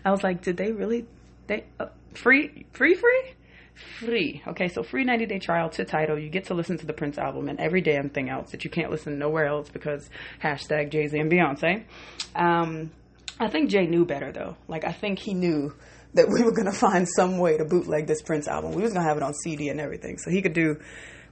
I 0.06 0.12
was 0.12 0.24
like, 0.24 0.42
did 0.42 0.56
they 0.56 0.72
really? 0.72 1.06
They 1.48 1.66
uh, 1.82 1.88
free, 2.14 2.66
free, 2.72 2.96
free? 2.96 3.34
Free. 4.00 4.42
Okay, 4.48 4.68
so 4.68 4.84
free 4.84 5.04
90 5.04 5.26
day 5.26 5.40
trial 5.40 5.70
to 5.72 5.86
Tidal. 5.86 6.20
You 6.20 6.30
get 6.30 6.46
to 6.46 6.54
listen 6.54 6.78
to 6.80 6.86
the 6.86 6.94
Prince 6.94 7.18
album 7.18 7.50
and 7.50 7.60
every 7.60 7.82
damn 7.82 8.10
thing 8.10 8.30
else 8.30 8.52
that 8.52 8.64
you 8.64 8.70
can't 8.70 8.92
listen 8.92 9.18
nowhere 9.18 9.46
else 9.46 9.70
because 9.70 10.10
hashtag 10.44 10.92
Jay 10.92 11.08
Z 11.08 11.18
and 11.18 11.32
Beyonce. 11.32 11.84
Um, 12.36 12.92
I 13.40 13.48
think 13.50 13.70
Jay 13.70 13.88
knew 13.88 14.06
better 14.06 14.32
though. 14.32 14.56
Like, 14.68 14.84
I 14.84 14.92
think 14.92 15.20
he 15.20 15.34
knew 15.34 15.74
that 16.14 16.28
we 16.30 16.44
were 16.44 16.52
gonna 16.52 16.72
find 16.72 17.08
some 17.08 17.38
way 17.38 17.58
to 17.58 17.66
bootleg 17.66 18.08
this 18.08 18.22
Prince 18.22 18.48
album. 18.48 18.74
We 18.74 18.82
was 18.82 18.94
gonna 18.94 19.08
have 19.08 19.18
it 19.18 19.24
on 19.24 19.34
CD 19.34 19.70
and 19.70 19.80
everything, 19.80 20.18
so 20.18 20.30
he 20.30 20.42
could 20.42 20.54
do 20.54 20.78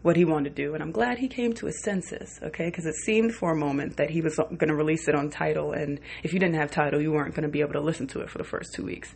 what 0.02 0.16
he 0.16 0.26
wanted 0.26 0.56
to 0.56 0.64
do. 0.64 0.74
And 0.74 0.82
I'm 0.82 0.92
glad 0.92 1.18
he 1.18 1.28
came 1.28 1.54
to 1.54 1.66
his 1.66 1.84
senses, 1.84 2.40
okay? 2.42 2.66
Because 2.66 2.86
it 2.86 2.96
seemed 2.96 3.36
for 3.36 3.52
a 3.52 3.56
moment 3.56 3.98
that 3.98 4.10
he 4.10 4.22
was 4.22 4.36
going 4.38 4.70
to 4.70 4.76
release 4.76 5.08
it 5.08 5.16
on 5.16 5.30
Tidal, 5.30 5.74
and 5.74 6.00
if 6.24 6.34
you 6.34 6.40
didn't 6.40 6.56
have 6.56 6.72
Tidal, 6.72 7.02
you 7.02 7.12
weren't 7.12 7.36
going 7.36 7.44
to 7.44 7.50
be 7.50 7.62
able 7.62 7.74
to 7.74 7.82
listen 7.82 8.08
to 8.08 8.22
it 8.22 8.30
for 8.30 8.38
the 8.38 8.44
first 8.44 8.74
two 8.74 8.86
weeks. 8.86 9.14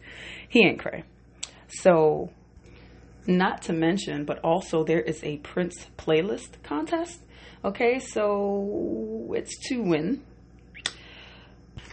He 0.50 0.66
ain't 0.66 0.80
cray. 0.80 1.04
So 1.70 2.32
not 3.28 3.64
to 3.64 3.74
mention, 3.74 4.26
but 4.26 4.40
also 4.40 4.84
there 4.84 5.02
is 5.02 5.24
a 5.24 5.38
Prince 5.38 5.88
playlist 5.98 6.62
contest. 6.64 7.20
Okay, 7.64 8.00
so 8.00 9.34
it's 9.36 9.58
to 9.70 9.82
win 9.82 10.24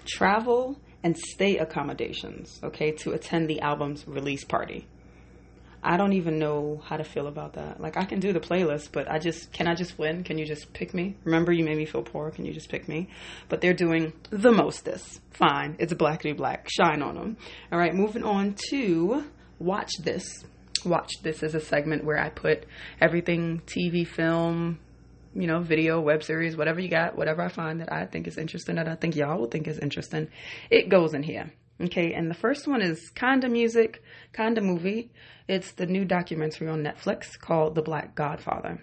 travel 0.07 0.81
and 1.03 1.17
stay 1.17 1.59
accommodations, 1.59 2.61
okay, 2.63 2.91
to 2.93 3.13
attend 3.13 3.49
the 3.49 3.61
album's 3.61 4.07
release 4.07 4.45
party. 4.45 4.87
I 5.83 5.97
don't 5.97 6.13
even 6.13 6.39
know 6.39 6.83
how 6.85 6.99
to 6.99 7.05
feel 7.05 7.27
about 7.27 7.55
that. 7.55 7.81
Like 7.81 7.97
I 7.97 8.05
can 8.05 8.21
do 8.21 8.33
the 8.33 8.41
playlist, 8.41 8.91
but 8.93 9.11
I 9.11 9.19
just 9.19 9.51
can 9.53 9.67
I 9.67 9.75
just 9.75 9.99
win? 9.99 10.25
Can 10.25 10.37
you 10.37 10.45
just 10.45 10.73
pick 10.75 10.93
me? 10.93 11.17
Remember 11.25 11.53
you 11.53 11.65
made 11.65 11.79
me 11.79 11.87
feel 11.87 12.03
poor. 12.03 12.31
Can 12.31 12.45
you 12.45 12.53
just 12.53 12.69
pick 12.69 12.87
me? 12.87 13.09
But 13.49 13.63
they're 13.63 13.73
doing 13.73 14.13
the 14.29 14.53
mostest. 14.53 15.21
Fine. 15.31 15.77
It's 15.79 15.95
black 15.95 16.21
to 16.23 16.35
black. 16.35 16.69
Shine 16.69 17.01
on 17.01 17.15
them. 17.15 17.37
All 17.73 17.79
right, 17.79 17.95
moving 17.95 18.25
on 18.25 18.57
to 18.69 19.25
watch 19.59 19.93
this 20.01 20.45
watch 20.85 21.13
this 21.23 21.43
as 21.43 21.55
a 21.55 21.61
segment 21.61 22.05
where 22.05 22.19
I 22.19 22.31
put 22.31 22.67
everything 23.01 23.63
TV, 23.67 24.07
film, 24.07 24.79
you 25.35 25.47
know, 25.47 25.61
video, 25.61 26.01
web 26.01 26.23
series, 26.23 26.57
whatever 26.57 26.81
you 26.81 26.89
got, 26.89 27.17
whatever 27.17 27.43
I 27.43 27.49
find 27.49 27.81
that 27.81 27.93
I 27.93 28.07
think 28.07 28.27
is 28.27 28.39
interesting, 28.39 28.77
that 28.77 28.89
I 28.89 28.97
think 28.97 29.17
y'all 29.17 29.39
will 29.39 29.49
think 29.49 29.69
is 29.69 29.79
interesting, 29.79 30.29
it 30.71 30.89
goes 30.89 31.15
in 31.15 31.23
here. 31.23 31.53
Okay, 31.83 32.13
and 32.13 32.31
the 32.31 32.35
first 32.35 32.69
one 32.69 32.83
is 32.83 33.11
Kinda 33.15 33.49
Music, 33.49 34.03
Kinda 34.35 34.61
Movie. 34.61 35.11
It's 35.49 35.73
the 35.73 35.87
new 35.87 36.05
documentary 36.05 36.69
on 36.69 36.83
Netflix 36.83 37.39
called 37.39 37.75
The 37.75 37.83
Black 37.83 38.15
Godfather. 38.15 38.83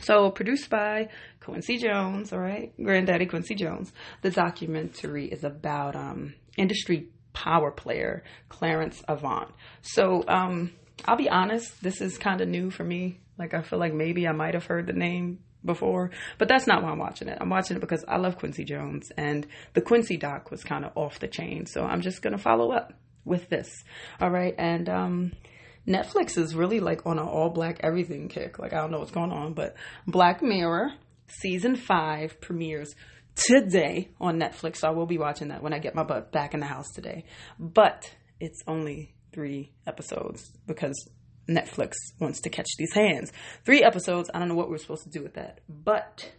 So, 0.00 0.30
produced 0.30 0.70
by 0.70 1.08
Quincy 1.40 1.78
Jones, 1.78 2.32
all 2.32 2.38
right, 2.38 2.72
Granddaddy 2.80 3.26
Quincy 3.26 3.56
Jones. 3.56 3.92
The 4.22 4.30
documentary 4.30 5.26
is 5.26 5.42
about 5.42 5.96
um, 5.96 6.34
industry 6.56 7.08
power 7.32 7.72
player 7.72 8.22
Clarence 8.48 9.02
Avant. 9.08 9.50
So, 9.82 10.22
um, 10.28 10.72
I'll 11.04 11.16
be 11.16 11.28
honest, 11.28 11.82
this 11.82 12.00
is 12.00 12.18
kind 12.18 12.40
of 12.40 12.48
new 12.48 12.70
for 12.70 12.84
me. 12.84 13.20
Like, 13.38 13.54
I 13.54 13.62
feel 13.62 13.78
like 13.78 13.94
maybe 13.94 14.26
I 14.26 14.32
might 14.32 14.54
have 14.54 14.66
heard 14.66 14.86
the 14.86 14.92
name 14.92 15.38
before, 15.64 16.10
but 16.38 16.48
that's 16.48 16.66
not 16.66 16.82
why 16.82 16.90
I'm 16.90 16.98
watching 16.98 17.28
it. 17.28 17.38
I'm 17.40 17.50
watching 17.50 17.76
it 17.76 17.80
because 17.80 18.04
I 18.08 18.16
love 18.16 18.38
Quincy 18.38 18.64
Jones, 18.64 19.10
and 19.16 19.46
the 19.74 19.80
Quincy 19.80 20.16
doc 20.16 20.50
was 20.50 20.64
kind 20.64 20.84
of 20.84 20.92
off 20.96 21.18
the 21.18 21.28
chain. 21.28 21.66
So 21.66 21.84
I'm 21.84 22.00
just 22.00 22.22
gonna 22.22 22.38
follow 22.38 22.72
up 22.72 22.92
with 23.24 23.48
this. 23.48 23.68
All 24.20 24.30
right, 24.30 24.54
and 24.58 24.88
um, 24.88 25.32
Netflix 25.86 26.36
is 26.36 26.54
really 26.54 26.80
like 26.80 27.06
on 27.06 27.18
an 27.18 27.26
all 27.26 27.50
black 27.50 27.80
everything 27.82 28.28
kick. 28.28 28.58
Like 28.58 28.72
I 28.72 28.76
don't 28.76 28.90
know 28.90 28.98
what's 28.98 29.10
going 29.10 29.32
on, 29.32 29.54
but 29.54 29.74
Black 30.06 30.42
Mirror 30.42 30.92
season 31.28 31.76
five 31.76 32.40
premieres 32.40 32.94
today 33.34 34.08
on 34.20 34.38
Netflix. 34.38 34.76
So 34.76 34.88
I 34.88 34.90
will 34.90 35.06
be 35.06 35.18
watching 35.18 35.48
that 35.48 35.62
when 35.62 35.72
I 35.72 35.78
get 35.78 35.94
my 35.94 36.02
butt 36.04 36.32
back 36.32 36.54
in 36.54 36.60
the 36.60 36.66
house 36.66 36.90
today. 36.94 37.24
But 37.58 38.10
it's 38.40 38.62
only 38.66 39.14
three 39.32 39.72
episodes 39.86 40.52
because 40.66 41.08
Netflix 41.48 41.94
wants 42.20 42.40
to 42.42 42.50
catch 42.50 42.68
these 42.78 42.92
hands. 42.94 43.32
Three 43.64 43.82
episodes. 43.82 44.30
I 44.32 44.38
don't 44.38 44.48
know 44.48 44.54
what 44.54 44.68
we're 44.68 44.78
supposed 44.78 45.04
to 45.04 45.10
do 45.10 45.22
with 45.22 45.34
that, 45.34 45.60
but 45.68 46.30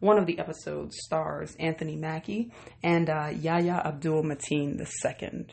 one 0.00 0.18
of 0.18 0.26
the 0.26 0.38
episodes 0.38 0.96
stars 1.04 1.56
Anthony 1.60 1.96
Mackie 1.96 2.52
and 2.82 3.08
uh, 3.08 3.30
Yahya 3.32 3.82
Abdul 3.84 4.24
Mateen 4.24 4.80
II. 4.80 5.46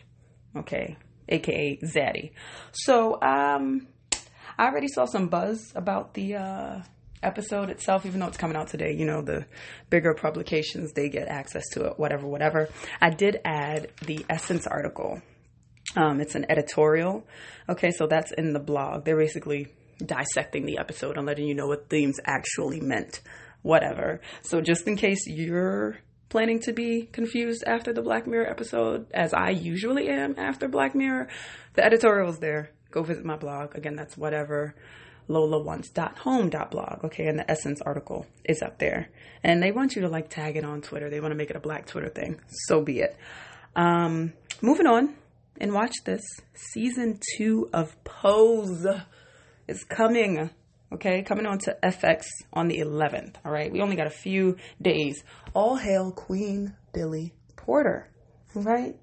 Okay, 0.56 0.98
aka 1.30 1.80
Zaddy. 1.84 2.32
So, 2.72 3.22
um, 3.22 3.88
I 4.58 4.66
already 4.66 4.88
saw 4.88 5.06
some 5.06 5.28
buzz 5.30 5.72
about 5.76 6.16
the 6.16 6.36
uh, 6.36 6.82
episode 7.22 7.70
itself, 7.70 8.06
even 8.06 8.20
though 8.20 8.28
it's 8.28 8.38
coming 8.38 8.58
out 8.58 8.68
today. 8.68 8.94
You 8.98 9.06
know, 9.06 9.22
the 9.22 9.46
bigger 9.90 10.14
publications 10.16 10.94
they 10.94 11.10
get 11.10 11.28
access 11.28 11.64
to 11.74 11.86
it, 11.86 12.00
whatever, 12.00 12.28
whatever. 12.28 12.70
I 13.00 13.12
did 13.12 13.40
add 13.46 13.92
the 14.06 14.26
Essence 14.30 14.66
article 14.66 15.22
um, 15.96 16.22
it's 16.22 16.36
an 16.36 16.46
editorial. 16.50 17.26
Okay, 17.68 17.92
so 17.92 18.08
that's 18.08 18.32
in 18.32 18.54
the 18.54 18.60
blog. 18.60 19.06
They're 19.06 19.18
basically 19.18 19.68
dissecting 20.04 20.66
the 20.66 20.78
episode 20.78 21.18
and 21.18 21.26
letting 21.26 21.48
you 21.48 21.56
know 21.56 21.68
what 21.68 21.90
themes 21.90 22.20
actually 22.26 22.80
meant. 22.80 23.22
Whatever. 23.62 24.22
So 24.42 24.62
just 24.62 24.88
in 24.88 24.96
case 24.96 25.26
you're 25.28 25.98
planning 26.30 26.60
to 26.62 26.72
be 26.72 27.10
confused 27.12 27.64
after 27.66 27.92
the 27.92 28.02
Black 28.02 28.26
Mirror 28.28 28.50
episode, 28.50 29.08
as 29.12 29.34
I 29.34 29.50
usually 29.50 30.08
am 30.08 30.36
after 30.38 30.68
Black 30.68 30.96
Mirror, 30.96 31.28
the 31.74 31.84
editorial's 31.84 32.40
there. 32.40 32.72
Go 32.92 33.04
visit 33.04 33.26
my 33.26 33.36
blog. 33.36 33.76
Again, 33.76 33.96
that's 33.96 34.18
whatever 34.18 34.76
lolawants.home.blog. 35.28 37.06
Okay, 37.06 37.28
and 37.28 37.38
the 37.38 37.52
Essence 37.52 37.82
article 37.82 38.26
is 38.46 38.62
up 38.62 38.80
there. 38.80 39.10
And 39.44 39.62
they 39.62 39.72
want 39.72 39.96
you 39.96 40.02
to 40.04 40.10
like 40.10 40.30
tag 40.30 40.56
it 40.56 40.64
on 40.64 40.82
Twitter. 40.82 41.10
They 41.10 41.20
want 41.20 41.32
to 41.32 41.36
make 41.36 41.50
it 41.50 41.56
a 41.56 41.60
black 41.60 41.86
Twitter 41.86 42.10
thing. 42.10 42.40
So 42.48 42.82
be 42.82 43.00
it. 43.02 43.18
Um, 43.76 44.34
moving 44.62 44.88
on 44.88 45.16
and 45.60 45.74
watch 45.74 45.94
this. 46.06 46.22
Season 46.54 47.20
two 47.36 47.70
of 47.74 48.02
Pose 48.04 48.88
is 49.68 49.84
coming. 49.84 50.50
Okay, 50.92 51.22
coming 51.22 51.46
on 51.46 51.60
to 51.60 51.78
FX 51.84 52.26
on 52.52 52.68
the 52.68 52.80
11th. 52.80 53.36
All 53.46 53.52
right, 53.52 53.72
we 53.72 53.82
only 53.82 53.96
got 53.96 54.08
a 54.08 54.12
few 54.12 54.58
days. 54.82 55.24
All 55.54 55.76
hail 55.76 56.12
Queen 56.12 56.76
Billy 56.94 57.34
Porter. 57.56 58.10
Right? 58.56 58.96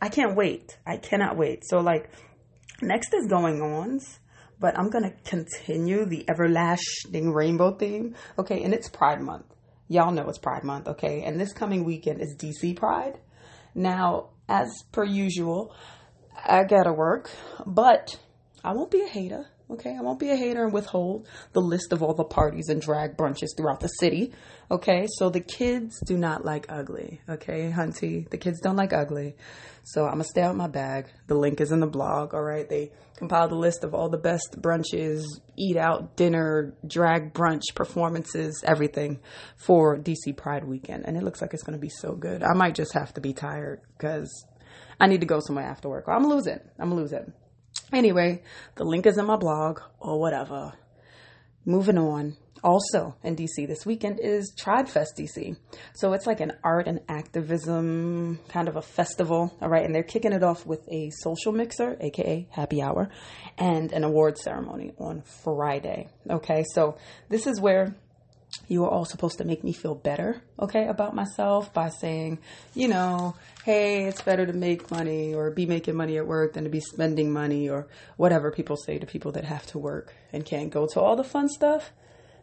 I 0.00 0.08
can't 0.08 0.36
wait. 0.36 0.78
I 0.86 0.96
cannot 0.96 1.36
wait. 1.36 1.64
So, 1.66 1.80
like, 1.80 2.10
next 2.80 3.12
is 3.12 3.26
Going 3.26 3.60
Ons, 3.60 4.20
but 4.58 4.78
I'm 4.78 4.88
gonna 4.90 5.12
continue 5.24 6.06
the 6.06 6.24
everlasting 6.30 7.32
rainbow 7.32 7.74
theme. 7.74 8.14
Okay, 8.38 8.62
and 8.62 8.72
it's 8.72 8.88
Pride 8.88 9.20
Month. 9.20 9.46
Y'all 9.88 10.12
know 10.12 10.28
it's 10.28 10.38
Pride 10.38 10.64
Month, 10.64 10.88
okay? 10.88 11.22
And 11.22 11.40
this 11.40 11.52
coming 11.52 11.84
weekend 11.84 12.20
is 12.20 12.36
DC 12.36 12.76
Pride. 12.76 13.18
Now, 13.74 14.30
as 14.48 14.84
per 14.92 15.04
usual, 15.04 15.74
I 16.34 16.64
gotta 16.64 16.92
work, 16.92 17.30
but 17.66 18.18
I 18.64 18.72
won't 18.72 18.90
be 18.90 19.02
a 19.02 19.08
hater. 19.08 19.46
Okay, 19.70 19.94
I 19.94 20.00
won't 20.00 20.18
be 20.18 20.30
a 20.30 20.36
hater 20.36 20.64
and 20.64 20.72
withhold 20.72 21.28
the 21.52 21.60
list 21.60 21.92
of 21.92 22.02
all 22.02 22.14
the 22.14 22.24
parties 22.24 22.70
and 22.70 22.80
drag 22.80 23.18
brunches 23.18 23.48
throughout 23.54 23.80
the 23.80 23.88
city. 23.88 24.32
Okay, 24.70 25.06
so 25.18 25.28
the 25.28 25.40
kids 25.40 26.00
do 26.06 26.16
not 26.16 26.42
like 26.42 26.64
ugly. 26.70 27.20
Okay, 27.28 27.70
Hunty, 27.70 28.28
the 28.30 28.38
kids 28.38 28.60
don't 28.62 28.76
like 28.76 28.94
ugly. 28.94 29.36
So 29.84 30.04
I'm 30.04 30.12
gonna 30.12 30.24
stay 30.24 30.40
out 30.40 30.56
my 30.56 30.68
bag. 30.68 31.08
The 31.26 31.34
link 31.34 31.60
is 31.60 31.70
in 31.70 31.80
the 31.80 31.86
blog. 31.86 32.32
All 32.32 32.42
right, 32.42 32.66
they 32.66 32.92
compiled 33.16 33.52
a 33.52 33.56
list 33.56 33.84
of 33.84 33.94
all 33.94 34.08
the 34.08 34.16
best 34.16 34.56
brunches, 34.58 35.24
eat 35.56 35.76
out, 35.76 36.16
dinner, 36.16 36.74
drag 36.86 37.34
brunch 37.34 37.74
performances, 37.74 38.64
everything 38.66 39.20
for 39.58 39.98
DC 39.98 40.34
Pride 40.34 40.64
weekend, 40.64 41.04
and 41.06 41.14
it 41.14 41.22
looks 41.22 41.42
like 41.42 41.52
it's 41.52 41.62
gonna 41.62 41.76
be 41.76 41.90
so 41.90 42.14
good. 42.14 42.42
I 42.42 42.54
might 42.54 42.74
just 42.74 42.94
have 42.94 43.12
to 43.14 43.20
be 43.20 43.34
tired 43.34 43.82
because 43.98 44.46
I 44.98 45.08
need 45.08 45.20
to 45.20 45.26
go 45.26 45.40
somewhere 45.40 45.66
after 45.66 45.90
work. 45.90 46.06
I'm 46.08 46.22
gonna 46.22 46.34
lose 46.34 46.46
it. 46.46 46.64
I'm 46.78 46.88
gonna 46.88 47.02
lose 47.02 47.12
it. 47.12 47.30
Anyway, 47.92 48.42
the 48.76 48.84
link 48.84 49.06
is 49.06 49.18
in 49.18 49.26
my 49.26 49.36
blog 49.36 49.80
or 49.98 50.20
whatever. 50.20 50.72
Moving 51.64 51.98
on. 51.98 52.36
Also 52.64 53.14
in 53.22 53.36
DC 53.36 53.68
this 53.68 53.86
weekend 53.86 54.18
is 54.20 54.52
Tribe 54.56 54.88
Fest 54.88 55.16
DC. 55.16 55.56
So 55.94 56.12
it's 56.12 56.26
like 56.26 56.40
an 56.40 56.52
art 56.64 56.88
and 56.88 57.00
activism 57.08 58.40
kind 58.48 58.68
of 58.68 58.76
a 58.76 58.82
festival, 58.82 59.56
all 59.60 59.68
right? 59.68 59.84
And 59.84 59.94
they're 59.94 60.02
kicking 60.02 60.32
it 60.32 60.42
off 60.42 60.66
with 60.66 60.86
a 60.90 61.10
social 61.10 61.52
mixer, 61.52 61.96
aka 62.00 62.48
happy 62.50 62.82
hour, 62.82 63.10
and 63.56 63.92
an 63.92 64.02
award 64.02 64.38
ceremony 64.38 64.92
on 64.98 65.22
Friday. 65.44 66.08
Okay, 66.28 66.64
so 66.74 66.98
this 67.28 67.46
is 67.46 67.60
where 67.60 67.94
you 68.66 68.84
are 68.84 68.90
all 68.90 69.04
supposed 69.04 69.38
to 69.38 69.44
make 69.44 69.62
me 69.62 69.72
feel 69.72 69.94
better, 69.94 70.42
okay, 70.58 70.88
about 70.88 71.14
myself 71.14 71.72
by 71.72 71.88
saying, 71.88 72.38
you 72.74 72.88
know, 72.88 73.34
hey, 73.64 74.04
it's 74.04 74.22
better 74.22 74.44
to 74.46 74.52
make 74.52 74.90
money 74.90 75.34
or 75.34 75.50
be 75.50 75.66
making 75.66 75.96
money 75.96 76.18
at 76.18 76.26
work 76.26 76.54
than 76.54 76.64
to 76.64 76.70
be 76.70 76.80
spending 76.80 77.32
money 77.32 77.68
or 77.68 77.88
whatever 78.16 78.50
people 78.50 78.76
say 78.76 78.98
to 78.98 79.06
people 79.06 79.32
that 79.32 79.44
have 79.44 79.64
to 79.66 79.78
work 79.78 80.12
and 80.32 80.44
can't 80.44 80.70
go 80.70 80.86
to 80.86 81.00
all 81.00 81.16
the 81.16 81.24
fun 81.24 81.48
stuff. 81.48 81.92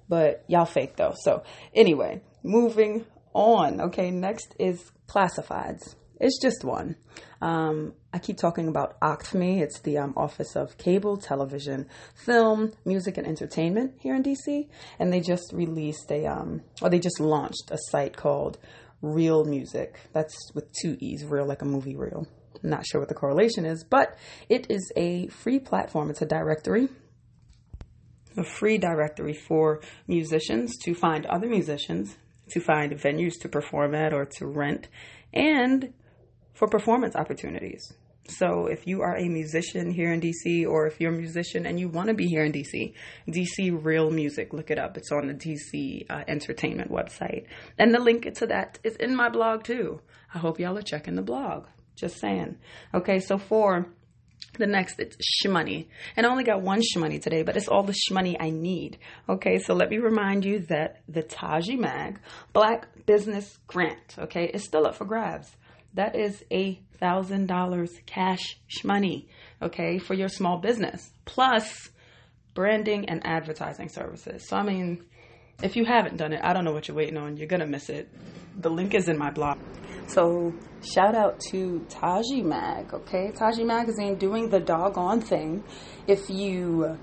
But 0.08 0.44
y'all 0.48 0.66
fake 0.66 0.96
though. 0.96 1.16
So, 1.24 1.44
anyway, 1.74 2.22
moving 2.44 3.06
on, 3.34 3.82
okay, 3.82 4.12
next 4.12 4.56
is 4.60 4.92
classifieds. 5.08 5.96
It's 6.20 6.42
just 6.42 6.64
one. 6.64 6.96
Um, 7.42 7.94
I 8.14 8.20
keep 8.20 8.38
talking 8.38 8.68
about 8.68 9.00
OCTME. 9.02 9.62
It's 9.62 9.80
the 9.80 9.98
um, 9.98 10.14
Office 10.16 10.56
of 10.56 10.78
Cable, 10.78 11.18
Television, 11.18 11.88
Film, 12.16 12.72
Music, 12.86 13.18
and 13.18 13.28
Entertainment 13.28 13.96
here 14.00 14.16
in 14.16 14.24
DC. 14.24 14.68
And 15.00 15.12
they 15.12 15.20
just 15.20 15.52
released 15.54 16.10
a, 16.12 16.26
um, 16.26 16.62
or 16.82 16.90
they 16.90 17.00
just 17.00 17.20
launched 17.20 17.70
a 17.72 17.78
site 17.90 18.16
called 18.16 18.58
Reel 19.02 19.44
Music. 19.46 20.00
That's 20.14 20.36
with 20.54 20.72
two 20.82 20.98
E's, 21.00 21.26
real 21.26 21.46
like 21.46 21.62
a 21.62 21.66
movie 21.66 21.96
reel. 21.96 22.28
not 22.64 22.86
sure 22.86 23.02
what 23.02 23.10
the 23.10 23.16
correlation 23.16 23.66
is, 23.66 23.84
but 23.84 24.18
it 24.50 24.68
is 24.70 24.92
a 24.96 25.28
free 25.28 25.60
platform. 25.60 26.10
It's 26.10 26.22
a 26.22 26.26
directory 26.26 26.88
a 28.38 28.44
free 28.44 28.78
directory 28.78 29.34
for 29.34 29.82
musicians 30.08 30.78
to 30.84 30.94
find 30.94 31.26
other 31.26 31.48
musicians, 31.48 32.18
to 32.50 32.60
find 32.60 32.92
venues 32.94 33.40
to 33.42 33.50
perform 33.50 33.96
at 33.96 34.14
or 34.14 34.26
to 34.26 34.46
rent, 34.46 34.88
and 35.34 35.94
for 36.56 36.68
performance 36.68 37.16
opportunities. 37.16 37.94
So 38.28 38.66
if 38.66 38.88
you 38.88 39.02
are 39.02 39.16
a 39.16 39.30
musician 39.30 39.92
here 39.92 40.12
in 40.12 40.20
DC 40.20 40.68
or 40.68 40.88
if 40.88 41.00
you're 41.00 41.14
a 41.14 41.18
musician 41.18 41.68
and 41.68 41.80
you 41.80 41.90
want 41.90 42.08
to 42.08 42.16
be 42.16 42.26
here 42.26 42.44
in 42.44 42.52
DC, 42.52 42.94
DC 43.28 43.86
Reel 43.86 44.10
Music, 44.10 44.52
look 44.52 44.72
it 44.72 44.80
up. 44.80 44.98
It's 44.98 45.12
on 45.12 45.28
the 45.28 45.34
DC 45.34 46.10
uh, 46.10 46.24
Entertainment 46.28 46.92
website. 46.92 47.46
And 47.78 47.94
the 47.94 48.00
link 48.00 48.34
to 48.36 48.48
that 48.48 48.80
is 48.84 48.96
in 48.96 49.16
my 49.16 49.30
blog 49.30 49.64
too. 49.64 50.02
I 50.34 50.40
hope 50.40 50.60
y'all 50.60 50.78
are 50.78 50.82
checking 50.82 51.16
the 51.16 51.22
blog. 51.22 51.68
Just 51.96 52.20
saying. 52.20 52.58
Okay, 52.94 53.20
so 53.20 53.38
for 53.38 53.86
the 54.58 54.66
next, 54.66 55.00
it's 55.00 55.18
shmoney. 55.44 55.88
And 56.18 56.26
I 56.26 56.30
only 56.30 56.44
got 56.44 56.62
one 56.62 56.82
shmoney 56.82 57.22
today, 57.22 57.44
but 57.44 57.56
it's 57.56 57.68
all 57.68 57.84
the 57.84 57.96
shmoney 58.10 58.36
I 58.40 58.50
need. 58.50 58.98
Okay, 59.30 59.60
so 59.60 59.76
let 59.76 59.90
me 59.90 59.98
remind 59.98 60.46
you 60.46 60.60
that 60.70 61.02
the 61.08 61.22
Taji 61.22 61.76
Mag 61.76 62.20
Black 62.54 63.06
Business 63.06 63.60
Grant, 63.68 64.16
okay, 64.18 64.46
is 64.46 64.64
still 64.64 64.88
up 64.88 64.96
for 64.96 65.06
grabs. 65.06 65.56
That 65.96 66.16
is 66.16 66.44
a 66.52 66.80
thousand 67.00 67.48
dollars 67.48 67.92
cash 68.06 68.58
money, 68.84 69.28
okay, 69.62 69.98
for 69.98 70.14
your 70.14 70.30
small 70.30 70.58
business, 70.58 71.10
plus 71.26 71.90
branding 72.54 73.10
and 73.10 73.26
advertising 73.26 73.90
services. 73.90 74.48
So 74.48 74.58
I 74.58 74.64
mean, 74.64 75.04
if 75.64 75.76
you 75.76 75.86
haven't 75.86 76.18
done 76.18 76.34
it, 76.34 76.42
I 76.44 76.54
don't 76.54 76.66
know 76.66 76.74
what 76.74 76.88
you're 76.88 76.98
waiting 76.98 77.18
on. 77.18 77.38
You're 77.38 77.48
gonna 77.48 77.66
miss 77.66 77.90
it. 77.90 78.10
The 78.58 78.70
link 78.70 78.94
is 78.94 79.08
in 79.08 79.18
my 79.18 79.32
blog. 79.32 79.58
So 80.08 80.54
shout 80.94 81.16
out 81.16 81.40
to 81.52 81.86
Taji 81.90 82.42
Mag, 82.42 82.94
okay? 82.94 83.32
Taji 83.32 83.64
Magazine 83.64 84.16
doing 84.16 84.50
the 84.50 84.60
doggone 84.60 85.22
thing. 85.22 85.64
If 86.08 86.30
you 86.30 86.98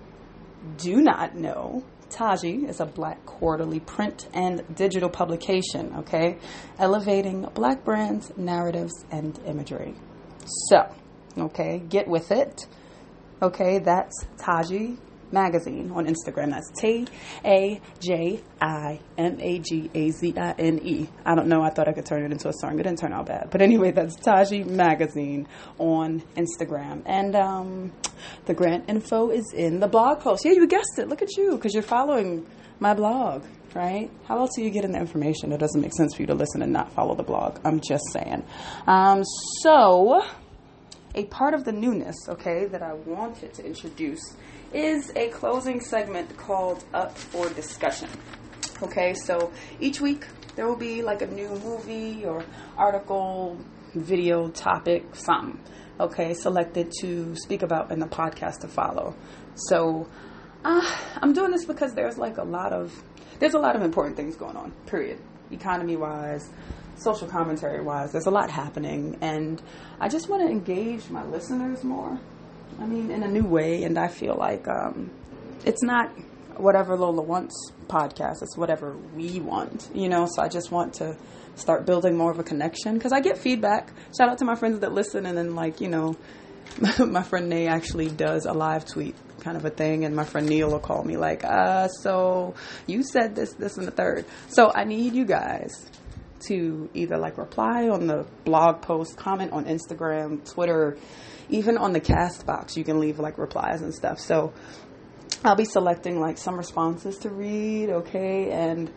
do 0.77 1.01
not 1.01 1.35
know, 1.35 1.83
Taji 2.13 2.67
is 2.67 2.81
a 2.81 2.87
black 2.87 3.25
quarterly 3.27 3.81
print 3.81 4.29
and 4.35 4.63
digital 4.77 5.09
publication, 5.09 5.95
okay? 5.97 6.39
Elevating 6.79 7.43
black 7.55 7.85
brands, 7.85 8.33
narratives, 8.37 8.93
and 9.11 9.39
imagery. 9.47 9.95
So, 10.69 10.95
okay, 11.37 11.79
get 11.89 12.07
with 12.07 12.31
it. 12.31 12.67
Okay, 13.41 13.79
that's 13.79 14.27
Taji 14.39 14.99
Magazine 15.33 15.91
on 15.93 16.07
Instagram. 16.07 16.51
That's 16.51 16.71
T 16.79 17.07
A 17.45 17.81
J 18.01 18.41
I 18.61 19.01
M 19.19 19.41
A 19.41 19.59
G 19.59 19.91
A 19.95 20.11
Z 20.11 20.35
I 20.37 20.55
N 20.59 20.81
E. 20.83 21.09
I 21.25 21.35
don't 21.35 21.49
know. 21.49 21.63
I 21.63 21.71
thought 21.71 21.89
I 21.89 21.93
could 21.93 22.07
turn 22.07 22.25
it 22.25 22.33
into 22.33 22.49
a 22.49 22.53
song. 22.53 22.79
It 22.79 22.83
didn't 22.83 22.99
turn 22.99 23.13
out 23.13 23.27
bad. 23.27 23.49
But 23.51 23.63
anyway, 23.63 23.91
that's 23.93 24.15
Taji 24.17 24.65
Magazine 24.65 25.49
on 25.79 26.23
Instagram. 26.37 27.03
And 27.07 27.35
um, 27.35 27.93
the 28.47 28.55
grant 28.55 28.89
info 28.89 29.31
is 29.31 29.53
in 29.55 29.81
the 29.81 29.89
blog 29.89 30.21
post. 30.21 30.45
Yeah, 30.45 30.53
you 30.53 30.67
guessed 30.67 30.99
it. 30.99 31.09
Look 31.09 31.23
at 31.23 31.37
you 31.37 31.53
because 31.57 31.75
you're 31.75 31.83
following 31.83 32.47
my 32.81 32.95
blog. 32.95 33.45
Right? 33.75 34.11
How 34.27 34.39
else 34.39 34.51
are 34.59 34.61
you 34.61 34.69
getting 34.69 34.93
the 34.93 34.99
information? 34.99 35.51
It 35.51 35.59
doesn't 35.59 35.81
make 35.81 35.95
sense 35.95 36.15
for 36.15 36.21
you 36.21 36.27
to 36.27 36.35
listen 36.35 36.61
and 36.61 36.75
not 36.75 36.93
follow 36.93 37.15
the 37.15 37.23
blog. 37.23 37.59
I'm 37.65 37.81
just 37.81 38.05
saying. 38.13 38.45
Um, 38.87 39.23
so, 39.63 40.23
a 41.15 41.25
part 41.25 41.55
of 41.55 41.65
the 41.65 41.73
newness, 41.73 42.17
okay, 42.29 42.67
that 42.67 42.83
I 42.83 42.93
wanted 42.93 43.55
to 43.55 43.65
introduce 43.65 44.21
is 44.75 45.13
a 45.17 45.29
closing 45.29 45.81
segment 45.81 46.37
called 46.37 46.85
Up 46.95 47.17
for 47.17 47.49
Discussion. 47.51 48.09
Okay, 48.83 49.15
so 49.15 49.53
each 49.81 50.01
week 50.01 50.27
there 50.57 50.67
will 50.67 50.77
be 50.77 51.03
like 51.03 51.23
a 51.23 51.27
new 51.27 51.49
movie 51.49 52.25
or 52.25 52.45
article, 52.77 53.59
video, 53.95 54.49
topic, 54.49 55.15
something, 55.15 55.61
okay, 56.01 56.35
selected 56.35 56.93
to 57.01 57.35
speak 57.37 57.63
about 57.63 57.91
in 57.93 57.99
the 57.99 58.07
podcast 58.07 58.61
to 58.61 58.69
follow. 58.69 59.15
So 59.55 60.09
uh, 60.65 60.97
I'm 61.17 61.33
doing 61.33 61.51
this 61.51 61.65
because 61.65 61.95
there's 61.95 62.19
like 62.19 62.39
a 62.39 62.45
lot 62.45 62.73
of 62.73 62.93
there's 63.39 63.55
a 63.55 63.59
lot 63.59 63.77
of 63.77 63.83
important 63.83 64.17
things 64.17 64.37
going 64.37 64.57
on. 64.57 64.73
Period. 64.87 65.21
Economy 65.51 65.97
wise, 65.97 66.49
social 66.97 67.29
commentary 67.29 67.83
wise, 67.83 68.13
there's 68.13 68.27
a 68.27 68.31
lot 68.31 68.51
happening, 68.51 69.19
and 69.21 69.61
I 70.01 70.09
just 70.09 70.29
want 70.29 70.43
to 70.43 70.49
engage 70.49 71.11
my 71.11 71.25
listeners 71.25 71.85
more. 71.85 72.19
I 72.81 72.87
mean, 72.87 73.11
in 73.11 73.23
a 73.23 73.29
new 73.29 73.45
way, 73.45 73.85
and 73.85 73.99
I 73.99 74.09
feel 74.09 74.37
like 74.37 74.67
um, 74.69 75.11
it's 75.65 75.83
not 75.83 76.11
whatever 76.57 76.97
Lola 76.97 77.23
wants 77.23 77.55
podcast. 77.87 78.43
It's 78.43 78.57
whatever 78.57 78.97
we 79.15 79.41
want, 79.41 79.91
you 79.95 80.09
know. 80.09 80.27
So 80.31 80.43
I 80.43 80.49
just 80.49 80.71
want 80.71 80.95
to 80.95 81.17
start 81.55 81.87
building 81.87 82.17
more 82.17 82.31
of 82.31 82.39
a 82.39 82.45
connection 82.45 82.95
because 82.95 83.13
I 83.13 83.21
get 83.21 83.39
feedback. 83.39 83.93
Shout 84.17 84.29
out 84.29 84.39
to 84.39 84.45
my 84.45 84.55
friends 84.55 84.81
that 84.81 84.93
listen, 84.93 85.27
and 85.27 85.37
then 85.37 85.55
like 85.55 85.81
you 85.81 85.89
know, 85.89 86.17
my 86.99 87.23
friend 87.23 87.49
Nay 87.49 87.67
actually 87.67 88.09
does 88.09 88.47
a 88.47 88.53
live 88.53 88.85
tweet 88.85 89.15
kind 89.41 89.57
of 89.57 89.65
a 89.65 89.71
thing, 89.71 90.05
and 90.05 90.15
my 90.15 90.25
friend 90.25 90.49
Neil 90.49 90.71
will 90.71 90.79
call 90.79 91.03
me 91.03 91.17
like, 91.17 91.45
uh, 91.45 91.89
so 91.89 92.55
you 92.87 93.03
said 93.03 93.35
this, 93.35 93.53
this, 93.55 93.77
and 93.77 93.87
the 93.87 93.91
third. 93.91 94.25
So 94.49 94.71
I 94.73 94.85
need 94.85 95.15
you 95.15 95.25
guys 95.25 95.91
to 96.47 96.89
either 96.95 97.19
like 97.19 97.39
reply 97.39 97.89
on 97.89 98.07
the 98.07 98.27
blog 98.45 98.83
post, 98.83 99.17
comment 99.17 99.53
on 99.53 99.65
Instagram, 99.67 100.49
Twitter, 100.51 100.97
even 101.53 101.77
on 101.77 101.93
the 101.93 102.01
cast 102.01 102.47
box, 102.47 102.77
you 102.77 102.83
can 102.83 102.99
leave 102.99 103.19
like 103.19 103.39
replies 103.39 103.83
and 103.83 103.95
stuff. 103.95 104.19
So 104.19 104.53
I'll 105.45 105.55
be 105.55 105.65
selecting 105.65 106.19
like 106.19 106.39
some 106.39 106.57
responses 106.57 107.19
to 107.19 107.31
read, 107.31 107.91
okay? 107.91 108.51
And 108.51 108.91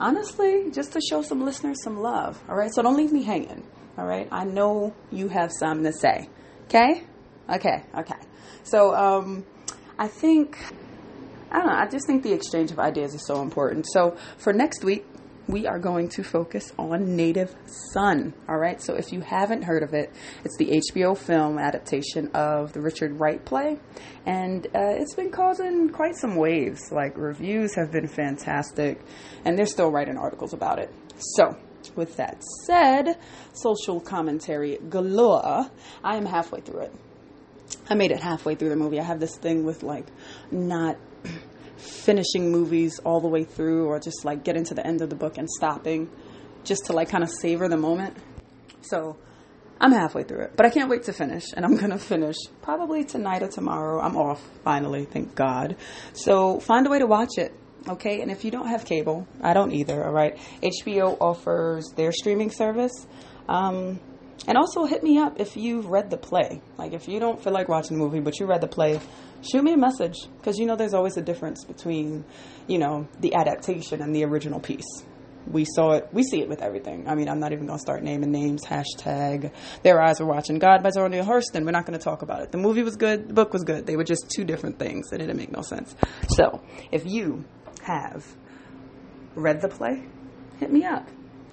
honestly, 0.00 0.70
just 0.70 0.92
to 0.92 1.00
show 1.00 1.22
some 1.22 1.44
listeners 1.44 1.76
some 1.82 2.00
love, 2.00 2.40
all 2.48 2.56
right? 2.56 2.72
So 2.72 2.82
don't 2.82 2.96
leave 2.96 3.12
me 3.12 3.24
hanging, 3.24 3.66
all 3.98 4.06
right? 4.06 4.28
I 4.30 4.44
know 4.44 4.94
you 5.10 5.28
have 5.28 5.50
something 5.52 5.84
to 5.84 5.92
say, 5.92 6.28
okay? 6.66 7.02
Okay, 7.50 7.84
okay. 7.98 8.18
So, 8.62 8.94
um, 8.94 9.44
I 9.98 10.08
think, 10.08 10.58
I 11.50 11.58
don't 11.58 11.66
know, 11.66 11.72
I 11.72 11.88
just 11.88 12.06
think 12.06 12.22
the 12.22 12.32
exchange 12.32 12.70
of 12.70 12.78
ideas 12.78 13.14
is 13.14 13.26
so 13.26 13.40
important. 13.40 13.86
So 13.92 14.16
for 14.36 14.52
next 14.52 14.84
week, 14.84 15.06
we 15.48 15.66
are 15.66 15.78
going 15.78 16.08
to 16.08 16.22
focus 16.22 16.72
on 16.78 17.16
Native 17.16 17.54
Son. 17.92 18.34
All 18.48 18.58
right, 18.58 18.80
so 18.80 18.94
if 18.94 19.12
you 19.12 19.20
haven't 19.20 19.62
heard 19.62 19.82
of 19.82 19.94
it, 19.94 20.12
it's 20.44 20.56
the 20.56 20.80
HBO 20.92 21.16
film 21.16 21.58
adaptation 21.58 22.30
of 22.34 22.72
the 22.72 22.80
Richard 22.80 23.18
Wright 23.18 23.44
play, 23.44 23.78
and 24.24 24.66
uh, 24.66 24.96
it's 24.98 25.14
been 25.14 25.30
causing 25.30 25.88
quite 25.90 26.16
some 26.16 26.36
waves. 26.36 26.90
Like, 26.90 27.16
reviews 27.16 27.74
have 27.76 27.92
been 27.92 28.08
fantastic, 28.08 29.00
and 29.44 29.56
they're 29.56 29.66
still 29.66 29.90
writing 29.90 30.16
articles 30.16 30.52
about 30.52 30.78
it. 30.78 30.92
So, 31.18 31.56
with 31.94 32.16
that 32.16 32.42
said, 32.64 33.18
social 33.52 34.00
commentary 34.00 34.78
galore, 34.88 35.70
I 36.02 36.16
am 36.16 36.26
halfway 36.26 36.60
through 36.60 36.80
it. 36.80 36.94
I 37.88 37.94
made 37.94 38.10
it 38.10 38.20
halfway 38.20 38.54
through 38.54 38.70
the 38.70 38.76
movie. 38.76 39.00
I 39.00 39.04
have 39.04 39.20
this 39.20 39.36
thing 39.36 39.64
with 39.64 39.82
like 39.82 40.06
not 40.50 40.96
finishing 41.76 42.50
movies 42.50 42.98
all 43.04 43.20
the 43.20 43.28
way 43.28 43.44
through 43.44 43.86
or 43.86 43.98
just 44.00 44.24
like 44.24 44.44
getting 44.44 44.64
to 44.64 44.74
the 44.74 44.86
end 44.86 45.02
of 45.02 45.10
the 45.10 45.16
book 45.16 45.38
and 45.38 45.48
stopping 45.48 46.10
just 46.64 46.86
to 46.86 46.92
like 46.92 47.08
kind 47.08 47.22
of 47.22 47.30
savor 47.30 47.68
the 47.68 47.76
moment. 47.76 48.16
So 48.82 49.16
I'm 49.80 49.92
halfway 49.92 50.22
through 50.22 50.42
it, 50.44 50.56
but 50.56 50.64
I 50.64 50.70
can't 50.70 50.88
wait 50.88 51.04
to 51.04 51.12
finish, 51.12 51.44
and 51.54 51.64
I'm 51.64 51.76
gonna 51.80 51.98
finish 51.98 52.36
probably 52.62 53.04
tonight 53.04 53.42
or 53.42 53.48
tomorrow. 53.48 54.00
I'm 54.00 54.16
off 54.16 54.42
finally, 54.64 55.04
thank 55.04 55.34
God. 55.34 55.76
So 56.12 56.60
find 56.60 56.86
a 56.86 56.90
way 56.90 56.98
to 56.98 57.06
watch 57.06 57.36
it, 57.36 57.54
okay? 57.88 58.22
And 58.22 58.30
if 58.30 58.44
you 58.44 58.50
don't 58.50 58.68
have 58.68 58.84
cable, 58.84 59.26
I 59.42 59.52
don't 59.52 59.72
either. 59.72 60.04
All 60.04 60.12
right, 60.12 60.38
HBO 60.62 61.16
offers 61.20 61.92
their 61.96 62.12
streaming 62.12 62.50
service. 62.50 63.06
Um, 63.48 64.00
and 64.46 64.56
also 64.56 64.84
hit 64.84 65.02
me 65.02 65.18
up 65.18 65.40
if 65.40 65.56
you've 65.56 65.86
read 65.86 66.10
the 66.10 66.16
play. 66.16 66.60
Like 66.78 66.92
if 66.92 67.08
you 67.08 67.18
don't 67.20 67.42
feel 67.42 67.52
like 67.52 67.68
watching 67.68 67.98
the 67.98 68.04
movie, 68.04 68.20
but 68.20 68.38
you 68.38 68.46
read 68.46 68.60
the 68.60 68.68
play, 68.68 69.00
shoot 69.42 69.62
me 69.62 69.72
a 69.72 69.76
message 69.76 70.16
because 70.38 70.58
you 70.58 70.66
know 70.66 70.76
there's 70.76 70.94
always 70.94 71.16
a 71.16 71.22
difference 71.22 71.64
between, 71.64 72.24
you 72.66 72.78
know, 72.78 73.08
the 73.20 73.34
adaptation 73.34 74.02
and 74.02 74.14
the 74.14 74.24
original 74.24 74.60
piece. 74.60 75.04
We 75.46 75.64
saw 75.64 75.92
it. 75.92 76.08
We 76.12 76.24
see 76.24 76.40
it 76.40 76.48
with 76.48 76.60
everything. 76.60 77.08
I 77.08 77.14
mean, 77.14 77.28
I'm 77.28 77.38
not 77.38 77.52
even 77.52 77.66
going 77.66 77.78
to 77.78 77.82
start 77.82 78.02
naming 78.02 78.32
names. 78.32 78.64
Hashtag 78.64 79.52
Their 79.84 80.02
Eyes 80.02 80.18
Were 80.18 80.26
Watching 80.26 80.58
God 80.58 80.82
by 80.82 80.90
Zora 80.90 81.08
Neale 81.08 81.24
Hurston. 81.24 81.64
We're 81.64 81.70
not 81.70 81.86
going 81.86 81.96
to 81.96 82.04
talk 82.04 82.22
about 82.22 82.42
it. 82.42 82.50
The 82.50 82.58
movie 82.58 82.82
was 82.82 82.96
good. 82.96 83.28
The 83.28 83.34
book 83.34 83.52
was 83.52 83.62
good. 83.62 83.86
They 83.86 83.96
were 83.96 84.02
just 84.02 84.28
two 84.34 84.44
different 84.44 84.80
things, 84.80 85.12
and 85.12 85.22
it 85.22 85.26
didn't 85.26 85.38
make 85.38 85.52
no 85.52 85.62
sense. 85.62 85.94
So, 86.30 86.62
if 86.90 87.06
you 87.06 87.44
have 87.82 88.26
read 89.36 89.60
the 89.60 89.68
play, 89.68 90.02
hit 90.58 90.72
me 90.72 90.84
up. 90.84 91.08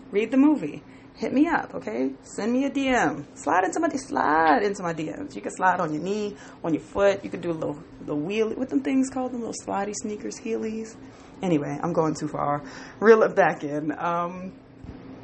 Read 0.10 0.32
the 0.32 0.38
movie, 0.38 0.84
hit 1.16 1.34
me 1.34 1.48
up, 1.48 1.76
okay? 1.76 2.12
Send 2.24 2.52
me 2.54 2.66
a 2.66 2.70
DM. 2.70 3.26
Slide 3.36 3.64
into 3.64 3.80
my 3.80 3.90
slide 3.90 4.64
into 4.64 4.84
my 4.84 4.94
DMs. 4.94 5.36
You 5.36 5.42
can 5.42 5.52
slide 5.52 5.80
on 5.80 5.94
your 5.94 6.02
knee, 6.02 6.36
on 6.64 6.74
your 6.74 6.84
foot. 6.84 7.24
You 7.24 7.30
can 7.30 7.42
do 7.42 7.52
a 7.52 7.54
little 7.54 7.78
the 8.02 8.16
wheel 8.16 8.54
with 8.54 8.70
them 8.70 8.82
things 8.82 9.10
called 9.10 9.32
them 9.32 9.42
little 9.42 9.56
slidey 9.66 9.94
sneakers, 9.96 10.40
heelys. 10.40 10.96
Anyway, 11.42 11.78
I'm 11.82 11.94
going 11.94 12.16
too 12.16 12.28
far. 12.28 12.64
Reel 13.00 13.24
it 13.24 13.36
back 13.36 13.64
in. 13.64 13.92
Um, 13.98 14.54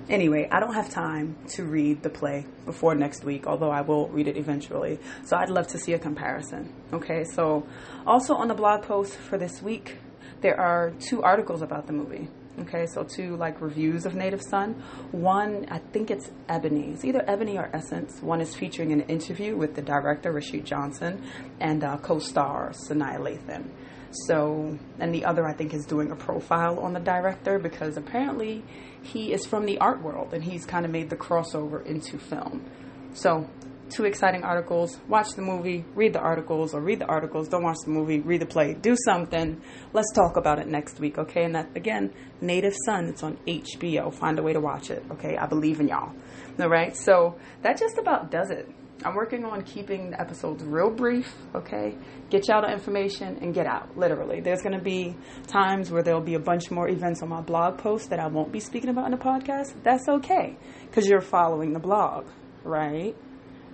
Anyway, 0.09 0.47
I 0.51 0.59
don't 0.59 0.73
have 0.73 0.89
time 0.89 1.37
to 1.49 1.63
read 1.63 2.01
the 2.01 2.09
play 2.09 2.43
before 2.65 2.95
next 2.95 3.23
week, 3.23 3.45
although 3.45 3.69
I 3.69 3.81
will 3.81 4.07
read 4.07 4.27
it 4.27 4.37
eventually. 4.37 4.97
So 5.23 5.37
I'd 5.37 5.51
love 5.51 5.67
to 5.67 5.77
see 5.77 5.93
a 5.93 5.99
comparison. 5.99 6.73
Okay, 6.91 7.23
so 7.25 7.67
also 8.07 8.33
on 8.33 8.47
the 8.47 8.55
blog 8.55 8.81
post 8.81 9.15
for 9.15 9.37
this 9.37 9.61
week, 9.61 9.99
there 10.41 10.59
are 10.59 10.93
two 10.99 11.21
articles 11.21 11.61
about 11.61 11.85
the 11.85 11.93
movie. 11.93 12.27
Okay, 12.61 12.87
so 12.87 13.03
two 13.03 13.37
like 13.37 13.61
reviews 13.61 14.05
of 14.05 14.15
Native 14.15 14.41
Son. 14.41 14.73
One, 15.11 15.65
I 15.69 15.77
think 15.77 16.11
it's 16.11 16.29
Ebony. 16.49 16.91
It's 16.91 17.05
either 17.05 17.23
Ebony 17.25 17.57
or 17.57 17.69
Essence. 17.73 18.21
One 18.21 18.41
is 18.41 18.53
featuring 18.53 18.91
an 18.91 19.01
interview 19.01 19.55
with 19.55 19.75
the 19.75 19.81
director, 19.81 20.31
Rashid 20.31 20.65
Johnson, 20.65 21.23
and 21.59 21.83
uh, 21.83 21.97
co 21.97 22.19
star 22.19 22.71
Sanaa 22.71 23.17
Lathan. 23.17 23.69
So, 24.11 24.77
and 24.99 25.13
the 25.13 25.25
other 25.25 25.47
I 25.47 25.53
think 25.53 25.73
is 25.73 25.85
doing 25.85 26.11
a 26.11 26.15
profile 26.15 26.79
on 26.79 26.93
the 26.93 26.99
director 26.99 27.59
because 27.59 27.95
apparently 27.95 28.63
he 29.03 29.31
is 29.31 29.45
from 29.45 29.65
the 29.65 29.77
art 29.77 30.01
world 30.01 30.33
and 30.33 30.43
he's 30.43 30.65
kind 30.65 30.83
of 30.83 30.91
made 30.91 31.09
the 31.09 31.15
crossover 31.15 31.85
into 31.85 32.17
film. 32.17 32.65
So, 33.13 33.47
two 33.89 34.05
exciting 34.05 34.43
articles. 34.43 34.99
Watch 35.07 35.29
the 35.35 35.41
movie, 35.41 35.85
read 35.95 36.13
the 36.13 36.19
articles, 36.19 36.73
or 36.73 36.81
read 36.81 36.99
the 36.99 37.05
articles, 37.05 37.47
don't 37.47 37.63
watch 37.63 37.77
the 37.85 37.91
movie, 37.91 38.19
read 38.19 38.41
the 38.41 38.45
play, 38.45 38.73
do 38.73 38.95
something. 39.05 39.61
Let's 39.93 40.11
talk 40.13 40.37
about 40.37 40.59
it 40.59 40.67
next 40.67 40.99
week, 40.99 41.17
okay? 41.17 41.43
And 41.43 41.55
that, 41.55 41.75
again, 41.75 42.13
Native 42.41 42.73
Son, 42.85 43.05
it's 43.05 43.23
on 43.23 43.37
HBO. 43.47 44.13
Find 44.13 44.39
a 44.39 44.43
way 44.43 44.53
to 44.53 44.59
watch 44.59 44.89
it, 44.91 45.03
okay? 45.11 45.37
I 45.37 45.45
believe 45.45 45.79
in 45.79 45.87
y'all. 45.87 46.13
All 46.59 46.69
right, 46.69 46.95
so 46.95 47.37
that 47.61 47.77
just 47.77 47.97
about 47.97 48.31
does 48.31 48.51
it. 48.51 48.69
I'm 49.05 49.15
working 49.15 49.45
on 49.45 49.61
keeping 49.61 50.11
the 50.11 50.19
episodes 50.19 50.61
real 50.61 50.89
brief, 50.89 51.33
okay? 51.55 51.95
Get 52.29 52.49
y'all 52.49 52.61
the 52.61 52.71
information 52.71 53.37
and 53.41 53.53
get 53.53 53.65
out, 53.65 53.97
literally. 53.97 54.41
There's 54.41 54.61
going 54.61 54.77
to 54.77 54.83
be 54.83 55.15
times 55.47 55.89
where 55.89 56.03
there'll 56.03 56.19
be 56.19 56.33
a 56.33 56.39
bunch 56.39 56.69
more 56.69 56.89
events 56.89 57.21
on 57.21 57.29
my 57.29 57.39
blog 57.39 57.77
post 57.77 58.09
that 58.09 58.19
I 58.19 58.27
won't 58.27 58.51
be 58.51 58.59
speaking 58.59 58.89
about 58.89 59.05
in 59.05 59.11
the 59.11 59.17
podcast. 59.17 59.73
That's 59.83 60.09
okay, 60.09 60.57
because 60.81 61.07
you're 61.07 61.21
following 61.21 61.71
the 61.71 61.79
blog, 61.79 62.27
right? 62.65 63.15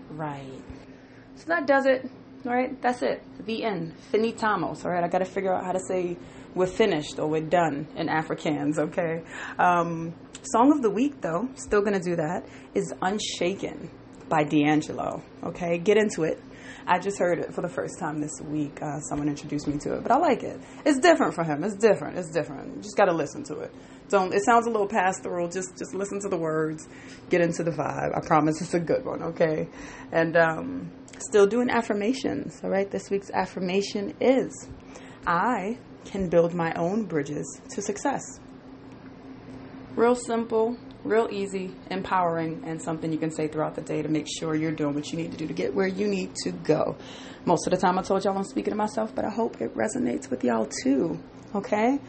Right. 0.09 0.61
So 1.35 1.45
that 1.47 1.67
does 1.67 1.85
it, 1.85 2.09
all 2.45 2.53
right? 2.53 2.81
That's 2.81 3.01
it. 3.01 3.23
The 3.45 3.63
end. 3.63 3.93
Finitamos, 4.11 4.85
all 4.85 4.91
right? 4.91 5.03
I 5.03 5.07
got 5.07 5.19
to 5.19 5.25
figure 5.25 5.53
out 5.53 5.65
how 5.65 5.73
to 5.73 5.79
say 5.87 6.17
we're 6.53 6.67
finished 6.67 7.19
or 7.19 7.27
we're 7.27 7.41
done 7.41 7.87
in 7.95 8.07
Afrikaans, 8.07 8.77
okay? 8.79 9.23
Um, 9.59 10.13
song 10.43 10.71
of 10.71 10.81
the 10.81 10.89
week, 10.89 11.21
though, 11.21 11.49
still 11.55 11.83
to 11.83 11.99
do 11.99 12.15
that, 12.15 12.45
is 12.73 12.93
Unshaken 13.01 13.89
by 14.29 14.43
D'Angelo. 14.43 15.21
Okay, 15.43 15.77
get 15.77 15.97
into 15.97 16.23
it. 16.23 16.41
I 16.87 16.99
just 16.99 17.17
heard 17.17 17.39
it 17.39 17.53
for 17.53 17.61
the 17.61 17.69
first 17.69 17.99
time 17.99 18.21
this 18.21 18.39
week. 18.41 18.81
Uh, 18.81 18.99
someone 18.99 19.27
introduced 19.27 19.67
me 19.67 19.77
to 19.79 19.95
it, 19.95 20.03
but 20.03 20.11
I 20.11 20.17
like 20.17 20.43
it. 20.43 20.59
It's 20.85 20.99
different 20.99 21.33
for 21.33 21.43
him. 21.43 21.63
It's 21.63 21.75
different. 21.75 22.17
It's 22.17 22.29
different. 22.29 22.75
You 22.75 22.81
just 22.81 22.95
got 22.95 23.05
to 23.05 23.13
listen 23.13 23.43
to 23.45 23.59
it. 23.59 23.73
Don't. 24.09 24.33
It 24.33 24.43
sounds 24.45 24.67
a 24.67 24.69
little 24.69 24.87
pastoral. 24.87 25.47
Just 25.47 25.77
just 25.77 25.93
listen 25.95 26.19
to 26.21 26.29
the 26.29 26.37
words, 26.37 26.87
get 27.29 27.41
into 27.41 27.63
the 27.63 27.71
vibe. 27.71 28.15
I 28.15 28.25
promise 28.25 28.61
it's 28.61 28.73
a 28.73 28.79
good 28.79 29.03
one. 29.03 29.23
Okay, 29.23 29.67
and 30.11 30.37
um, 30.37 30.91
still 31.19 31.47
doing 31.47 31.69
affirmations. 31.69 32.61
All 32.63 32.69
right. 32.69 32.89
This 32.89 33.09
week's 33.09 33.31
affirmation 33.31 34.13
is, 34.19 34.69
I 35.25 35.79
can 36.05 36.29
build 36.29 36.53
my 36.53 36.71
own 36.73 37.05
bridges 37.05 37.61
to 37.71 37.81
success. 37.81 38.21
Real 39.95 40.15
simple, 40.15 40.77
real 41.03 41.27
easy, 41.31 41.73
empowering, 41.89 42.63
and 42.65 42.81
something 42.81 43.11
you 43.11 43.17
can 43.17 43.31
say 43.31 43.47
throughout 43.47 43.75
the 43.75 43.81
day 43.81 44.01
to 44.01 44.09
make 44.09 44.27
sure 44.27 44.55
you're 44.55 44.71
doing 44.71 44.93
what 44.93 45.11
you 45.11 45.17
need 45.17 45.31
to 45.31 45.37
do 45.37 45.47
to 45.47 45.53
get 45.53 45.73
where 45.73 45.87
you 45.87 46.07
need 46.07 46.35
to 46.43 46.51
go. 46.51 46.97
Most 47.45 47.65
of 47.65 47.71
the 47.71 47.77
time, 47.77 47.97
I 47.97 48.01
told 48.01 48.23
y'all 48.23 48.37
I'm 48.37 48.43
speaking 48.43 48.71
to 48.71 48.77
myself, 48.77 49.15
but 49.15 49.23
I 49.23 49.29
hope 49.29 49.61
it 49.61 49.73
resonates 49.75 50.29
with 50.29 50.43
y'all 50.43 50.67
too. 50.83 51.17
Okay? 51.53 51.99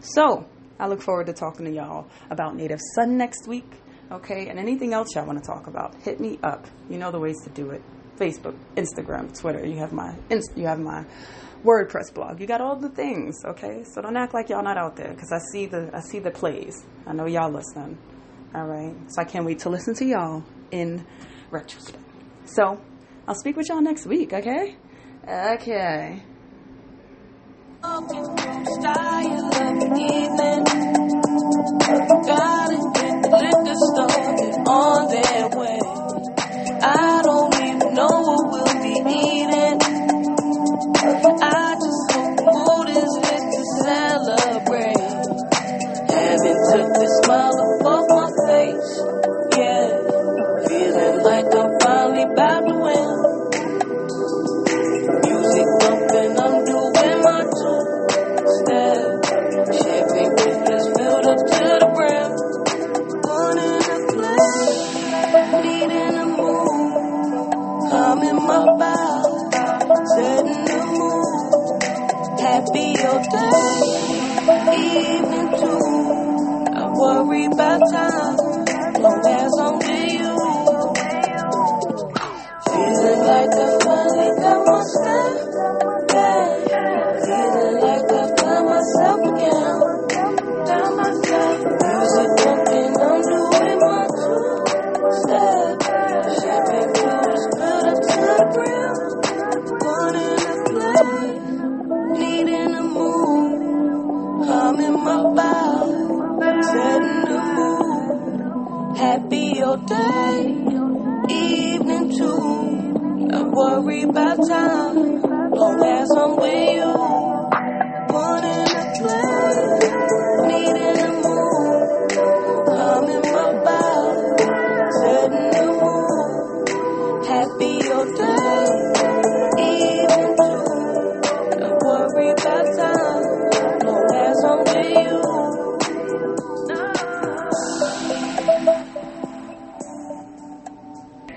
So, 0.00 0.46
I 0.78 0.88
look 0.88 1.02
forward 1.02 1.26
to 1.26 1.32
talking 1.32 1.66
to 1.66 1.72
y'all 1.72 2.08
about 2.30 2.56
Native 2.56 2.80
Son 2.94 3.16
next 3.16 3.46
week. 3.46 3.70
Okay? 4.10 4.48
And 4.48 4.58
anything 4.58 4.92
else 4.92 5.14
y'all 5.14 5.26
want 5.26 5.42
to 5.42 5.46
talk 5.46 5.66
about, 5.66 5.94
hit 6.02 6.20
me 6.20 6.38
up. 6.42 6.66
You 6.90 6.98
know 6.98 7.10
the 7.10 7.20
ways 7.20 7.36
to 7.44 7.50
do 7.50 7.70
it. 7.70 7.82
Facebook, 8.16 8.56
Instagram, 8.76 9.36
Twitter. 9.38 9.66
You 9.66 9.78
have 9.78 9.92
my 9.92 10.14
you 10.54 10.66
have 10.66 10.78
my 10.78 11.04
WordPress 11.64 12.12
blog. 12.14 12.40
You 12.40 12.46
got 12.46 12.60
all 12.60 12.76
the 12.76 12.90
things, 12.90 13.42
okay? 13.44 13.84
So 13.84 14.02
don't 14.02 14.16
act 14.16 14.34
like 14.34 14.50
y'all 14.50 14.62
not 14.62 14.76
out 14.76 14.96
there 14.96 15.08
because 15.08 15.32
I 15.32 15.38
see 15.50 15.66
the 15.66 15.90
I 15.92 16.00
see 16.00 16.18
the 16.18 16.30
plays. 16.30 16.84
I 17.06 17.12
know 17.12 17.26
y'all 17.26 17.50
listen. 17.50 17.98
All 18.54 18.66
right. 18.66 18.94
So 19.08 19.22
I 19.22 19.24
can't 19.24 19.44
wait 19.44 19.60
to 19.60 19.70
listen 19.76 19.94
to 19.94 20.04
y'all 20.04 20.44
in 20.70 21.04
retrospect. 21.50 22.04
So 22.44 22.80
I'll 23.26 23.34
speak 23.34 23.56
with 23.56 23.68
y'all 23.68 23.80
next 23.80 24.06
week, 24.06 24.32
okay? 24.32 24.76
Okay. 25.26 26.22
On 34.66 35.08
their 35.08 35.43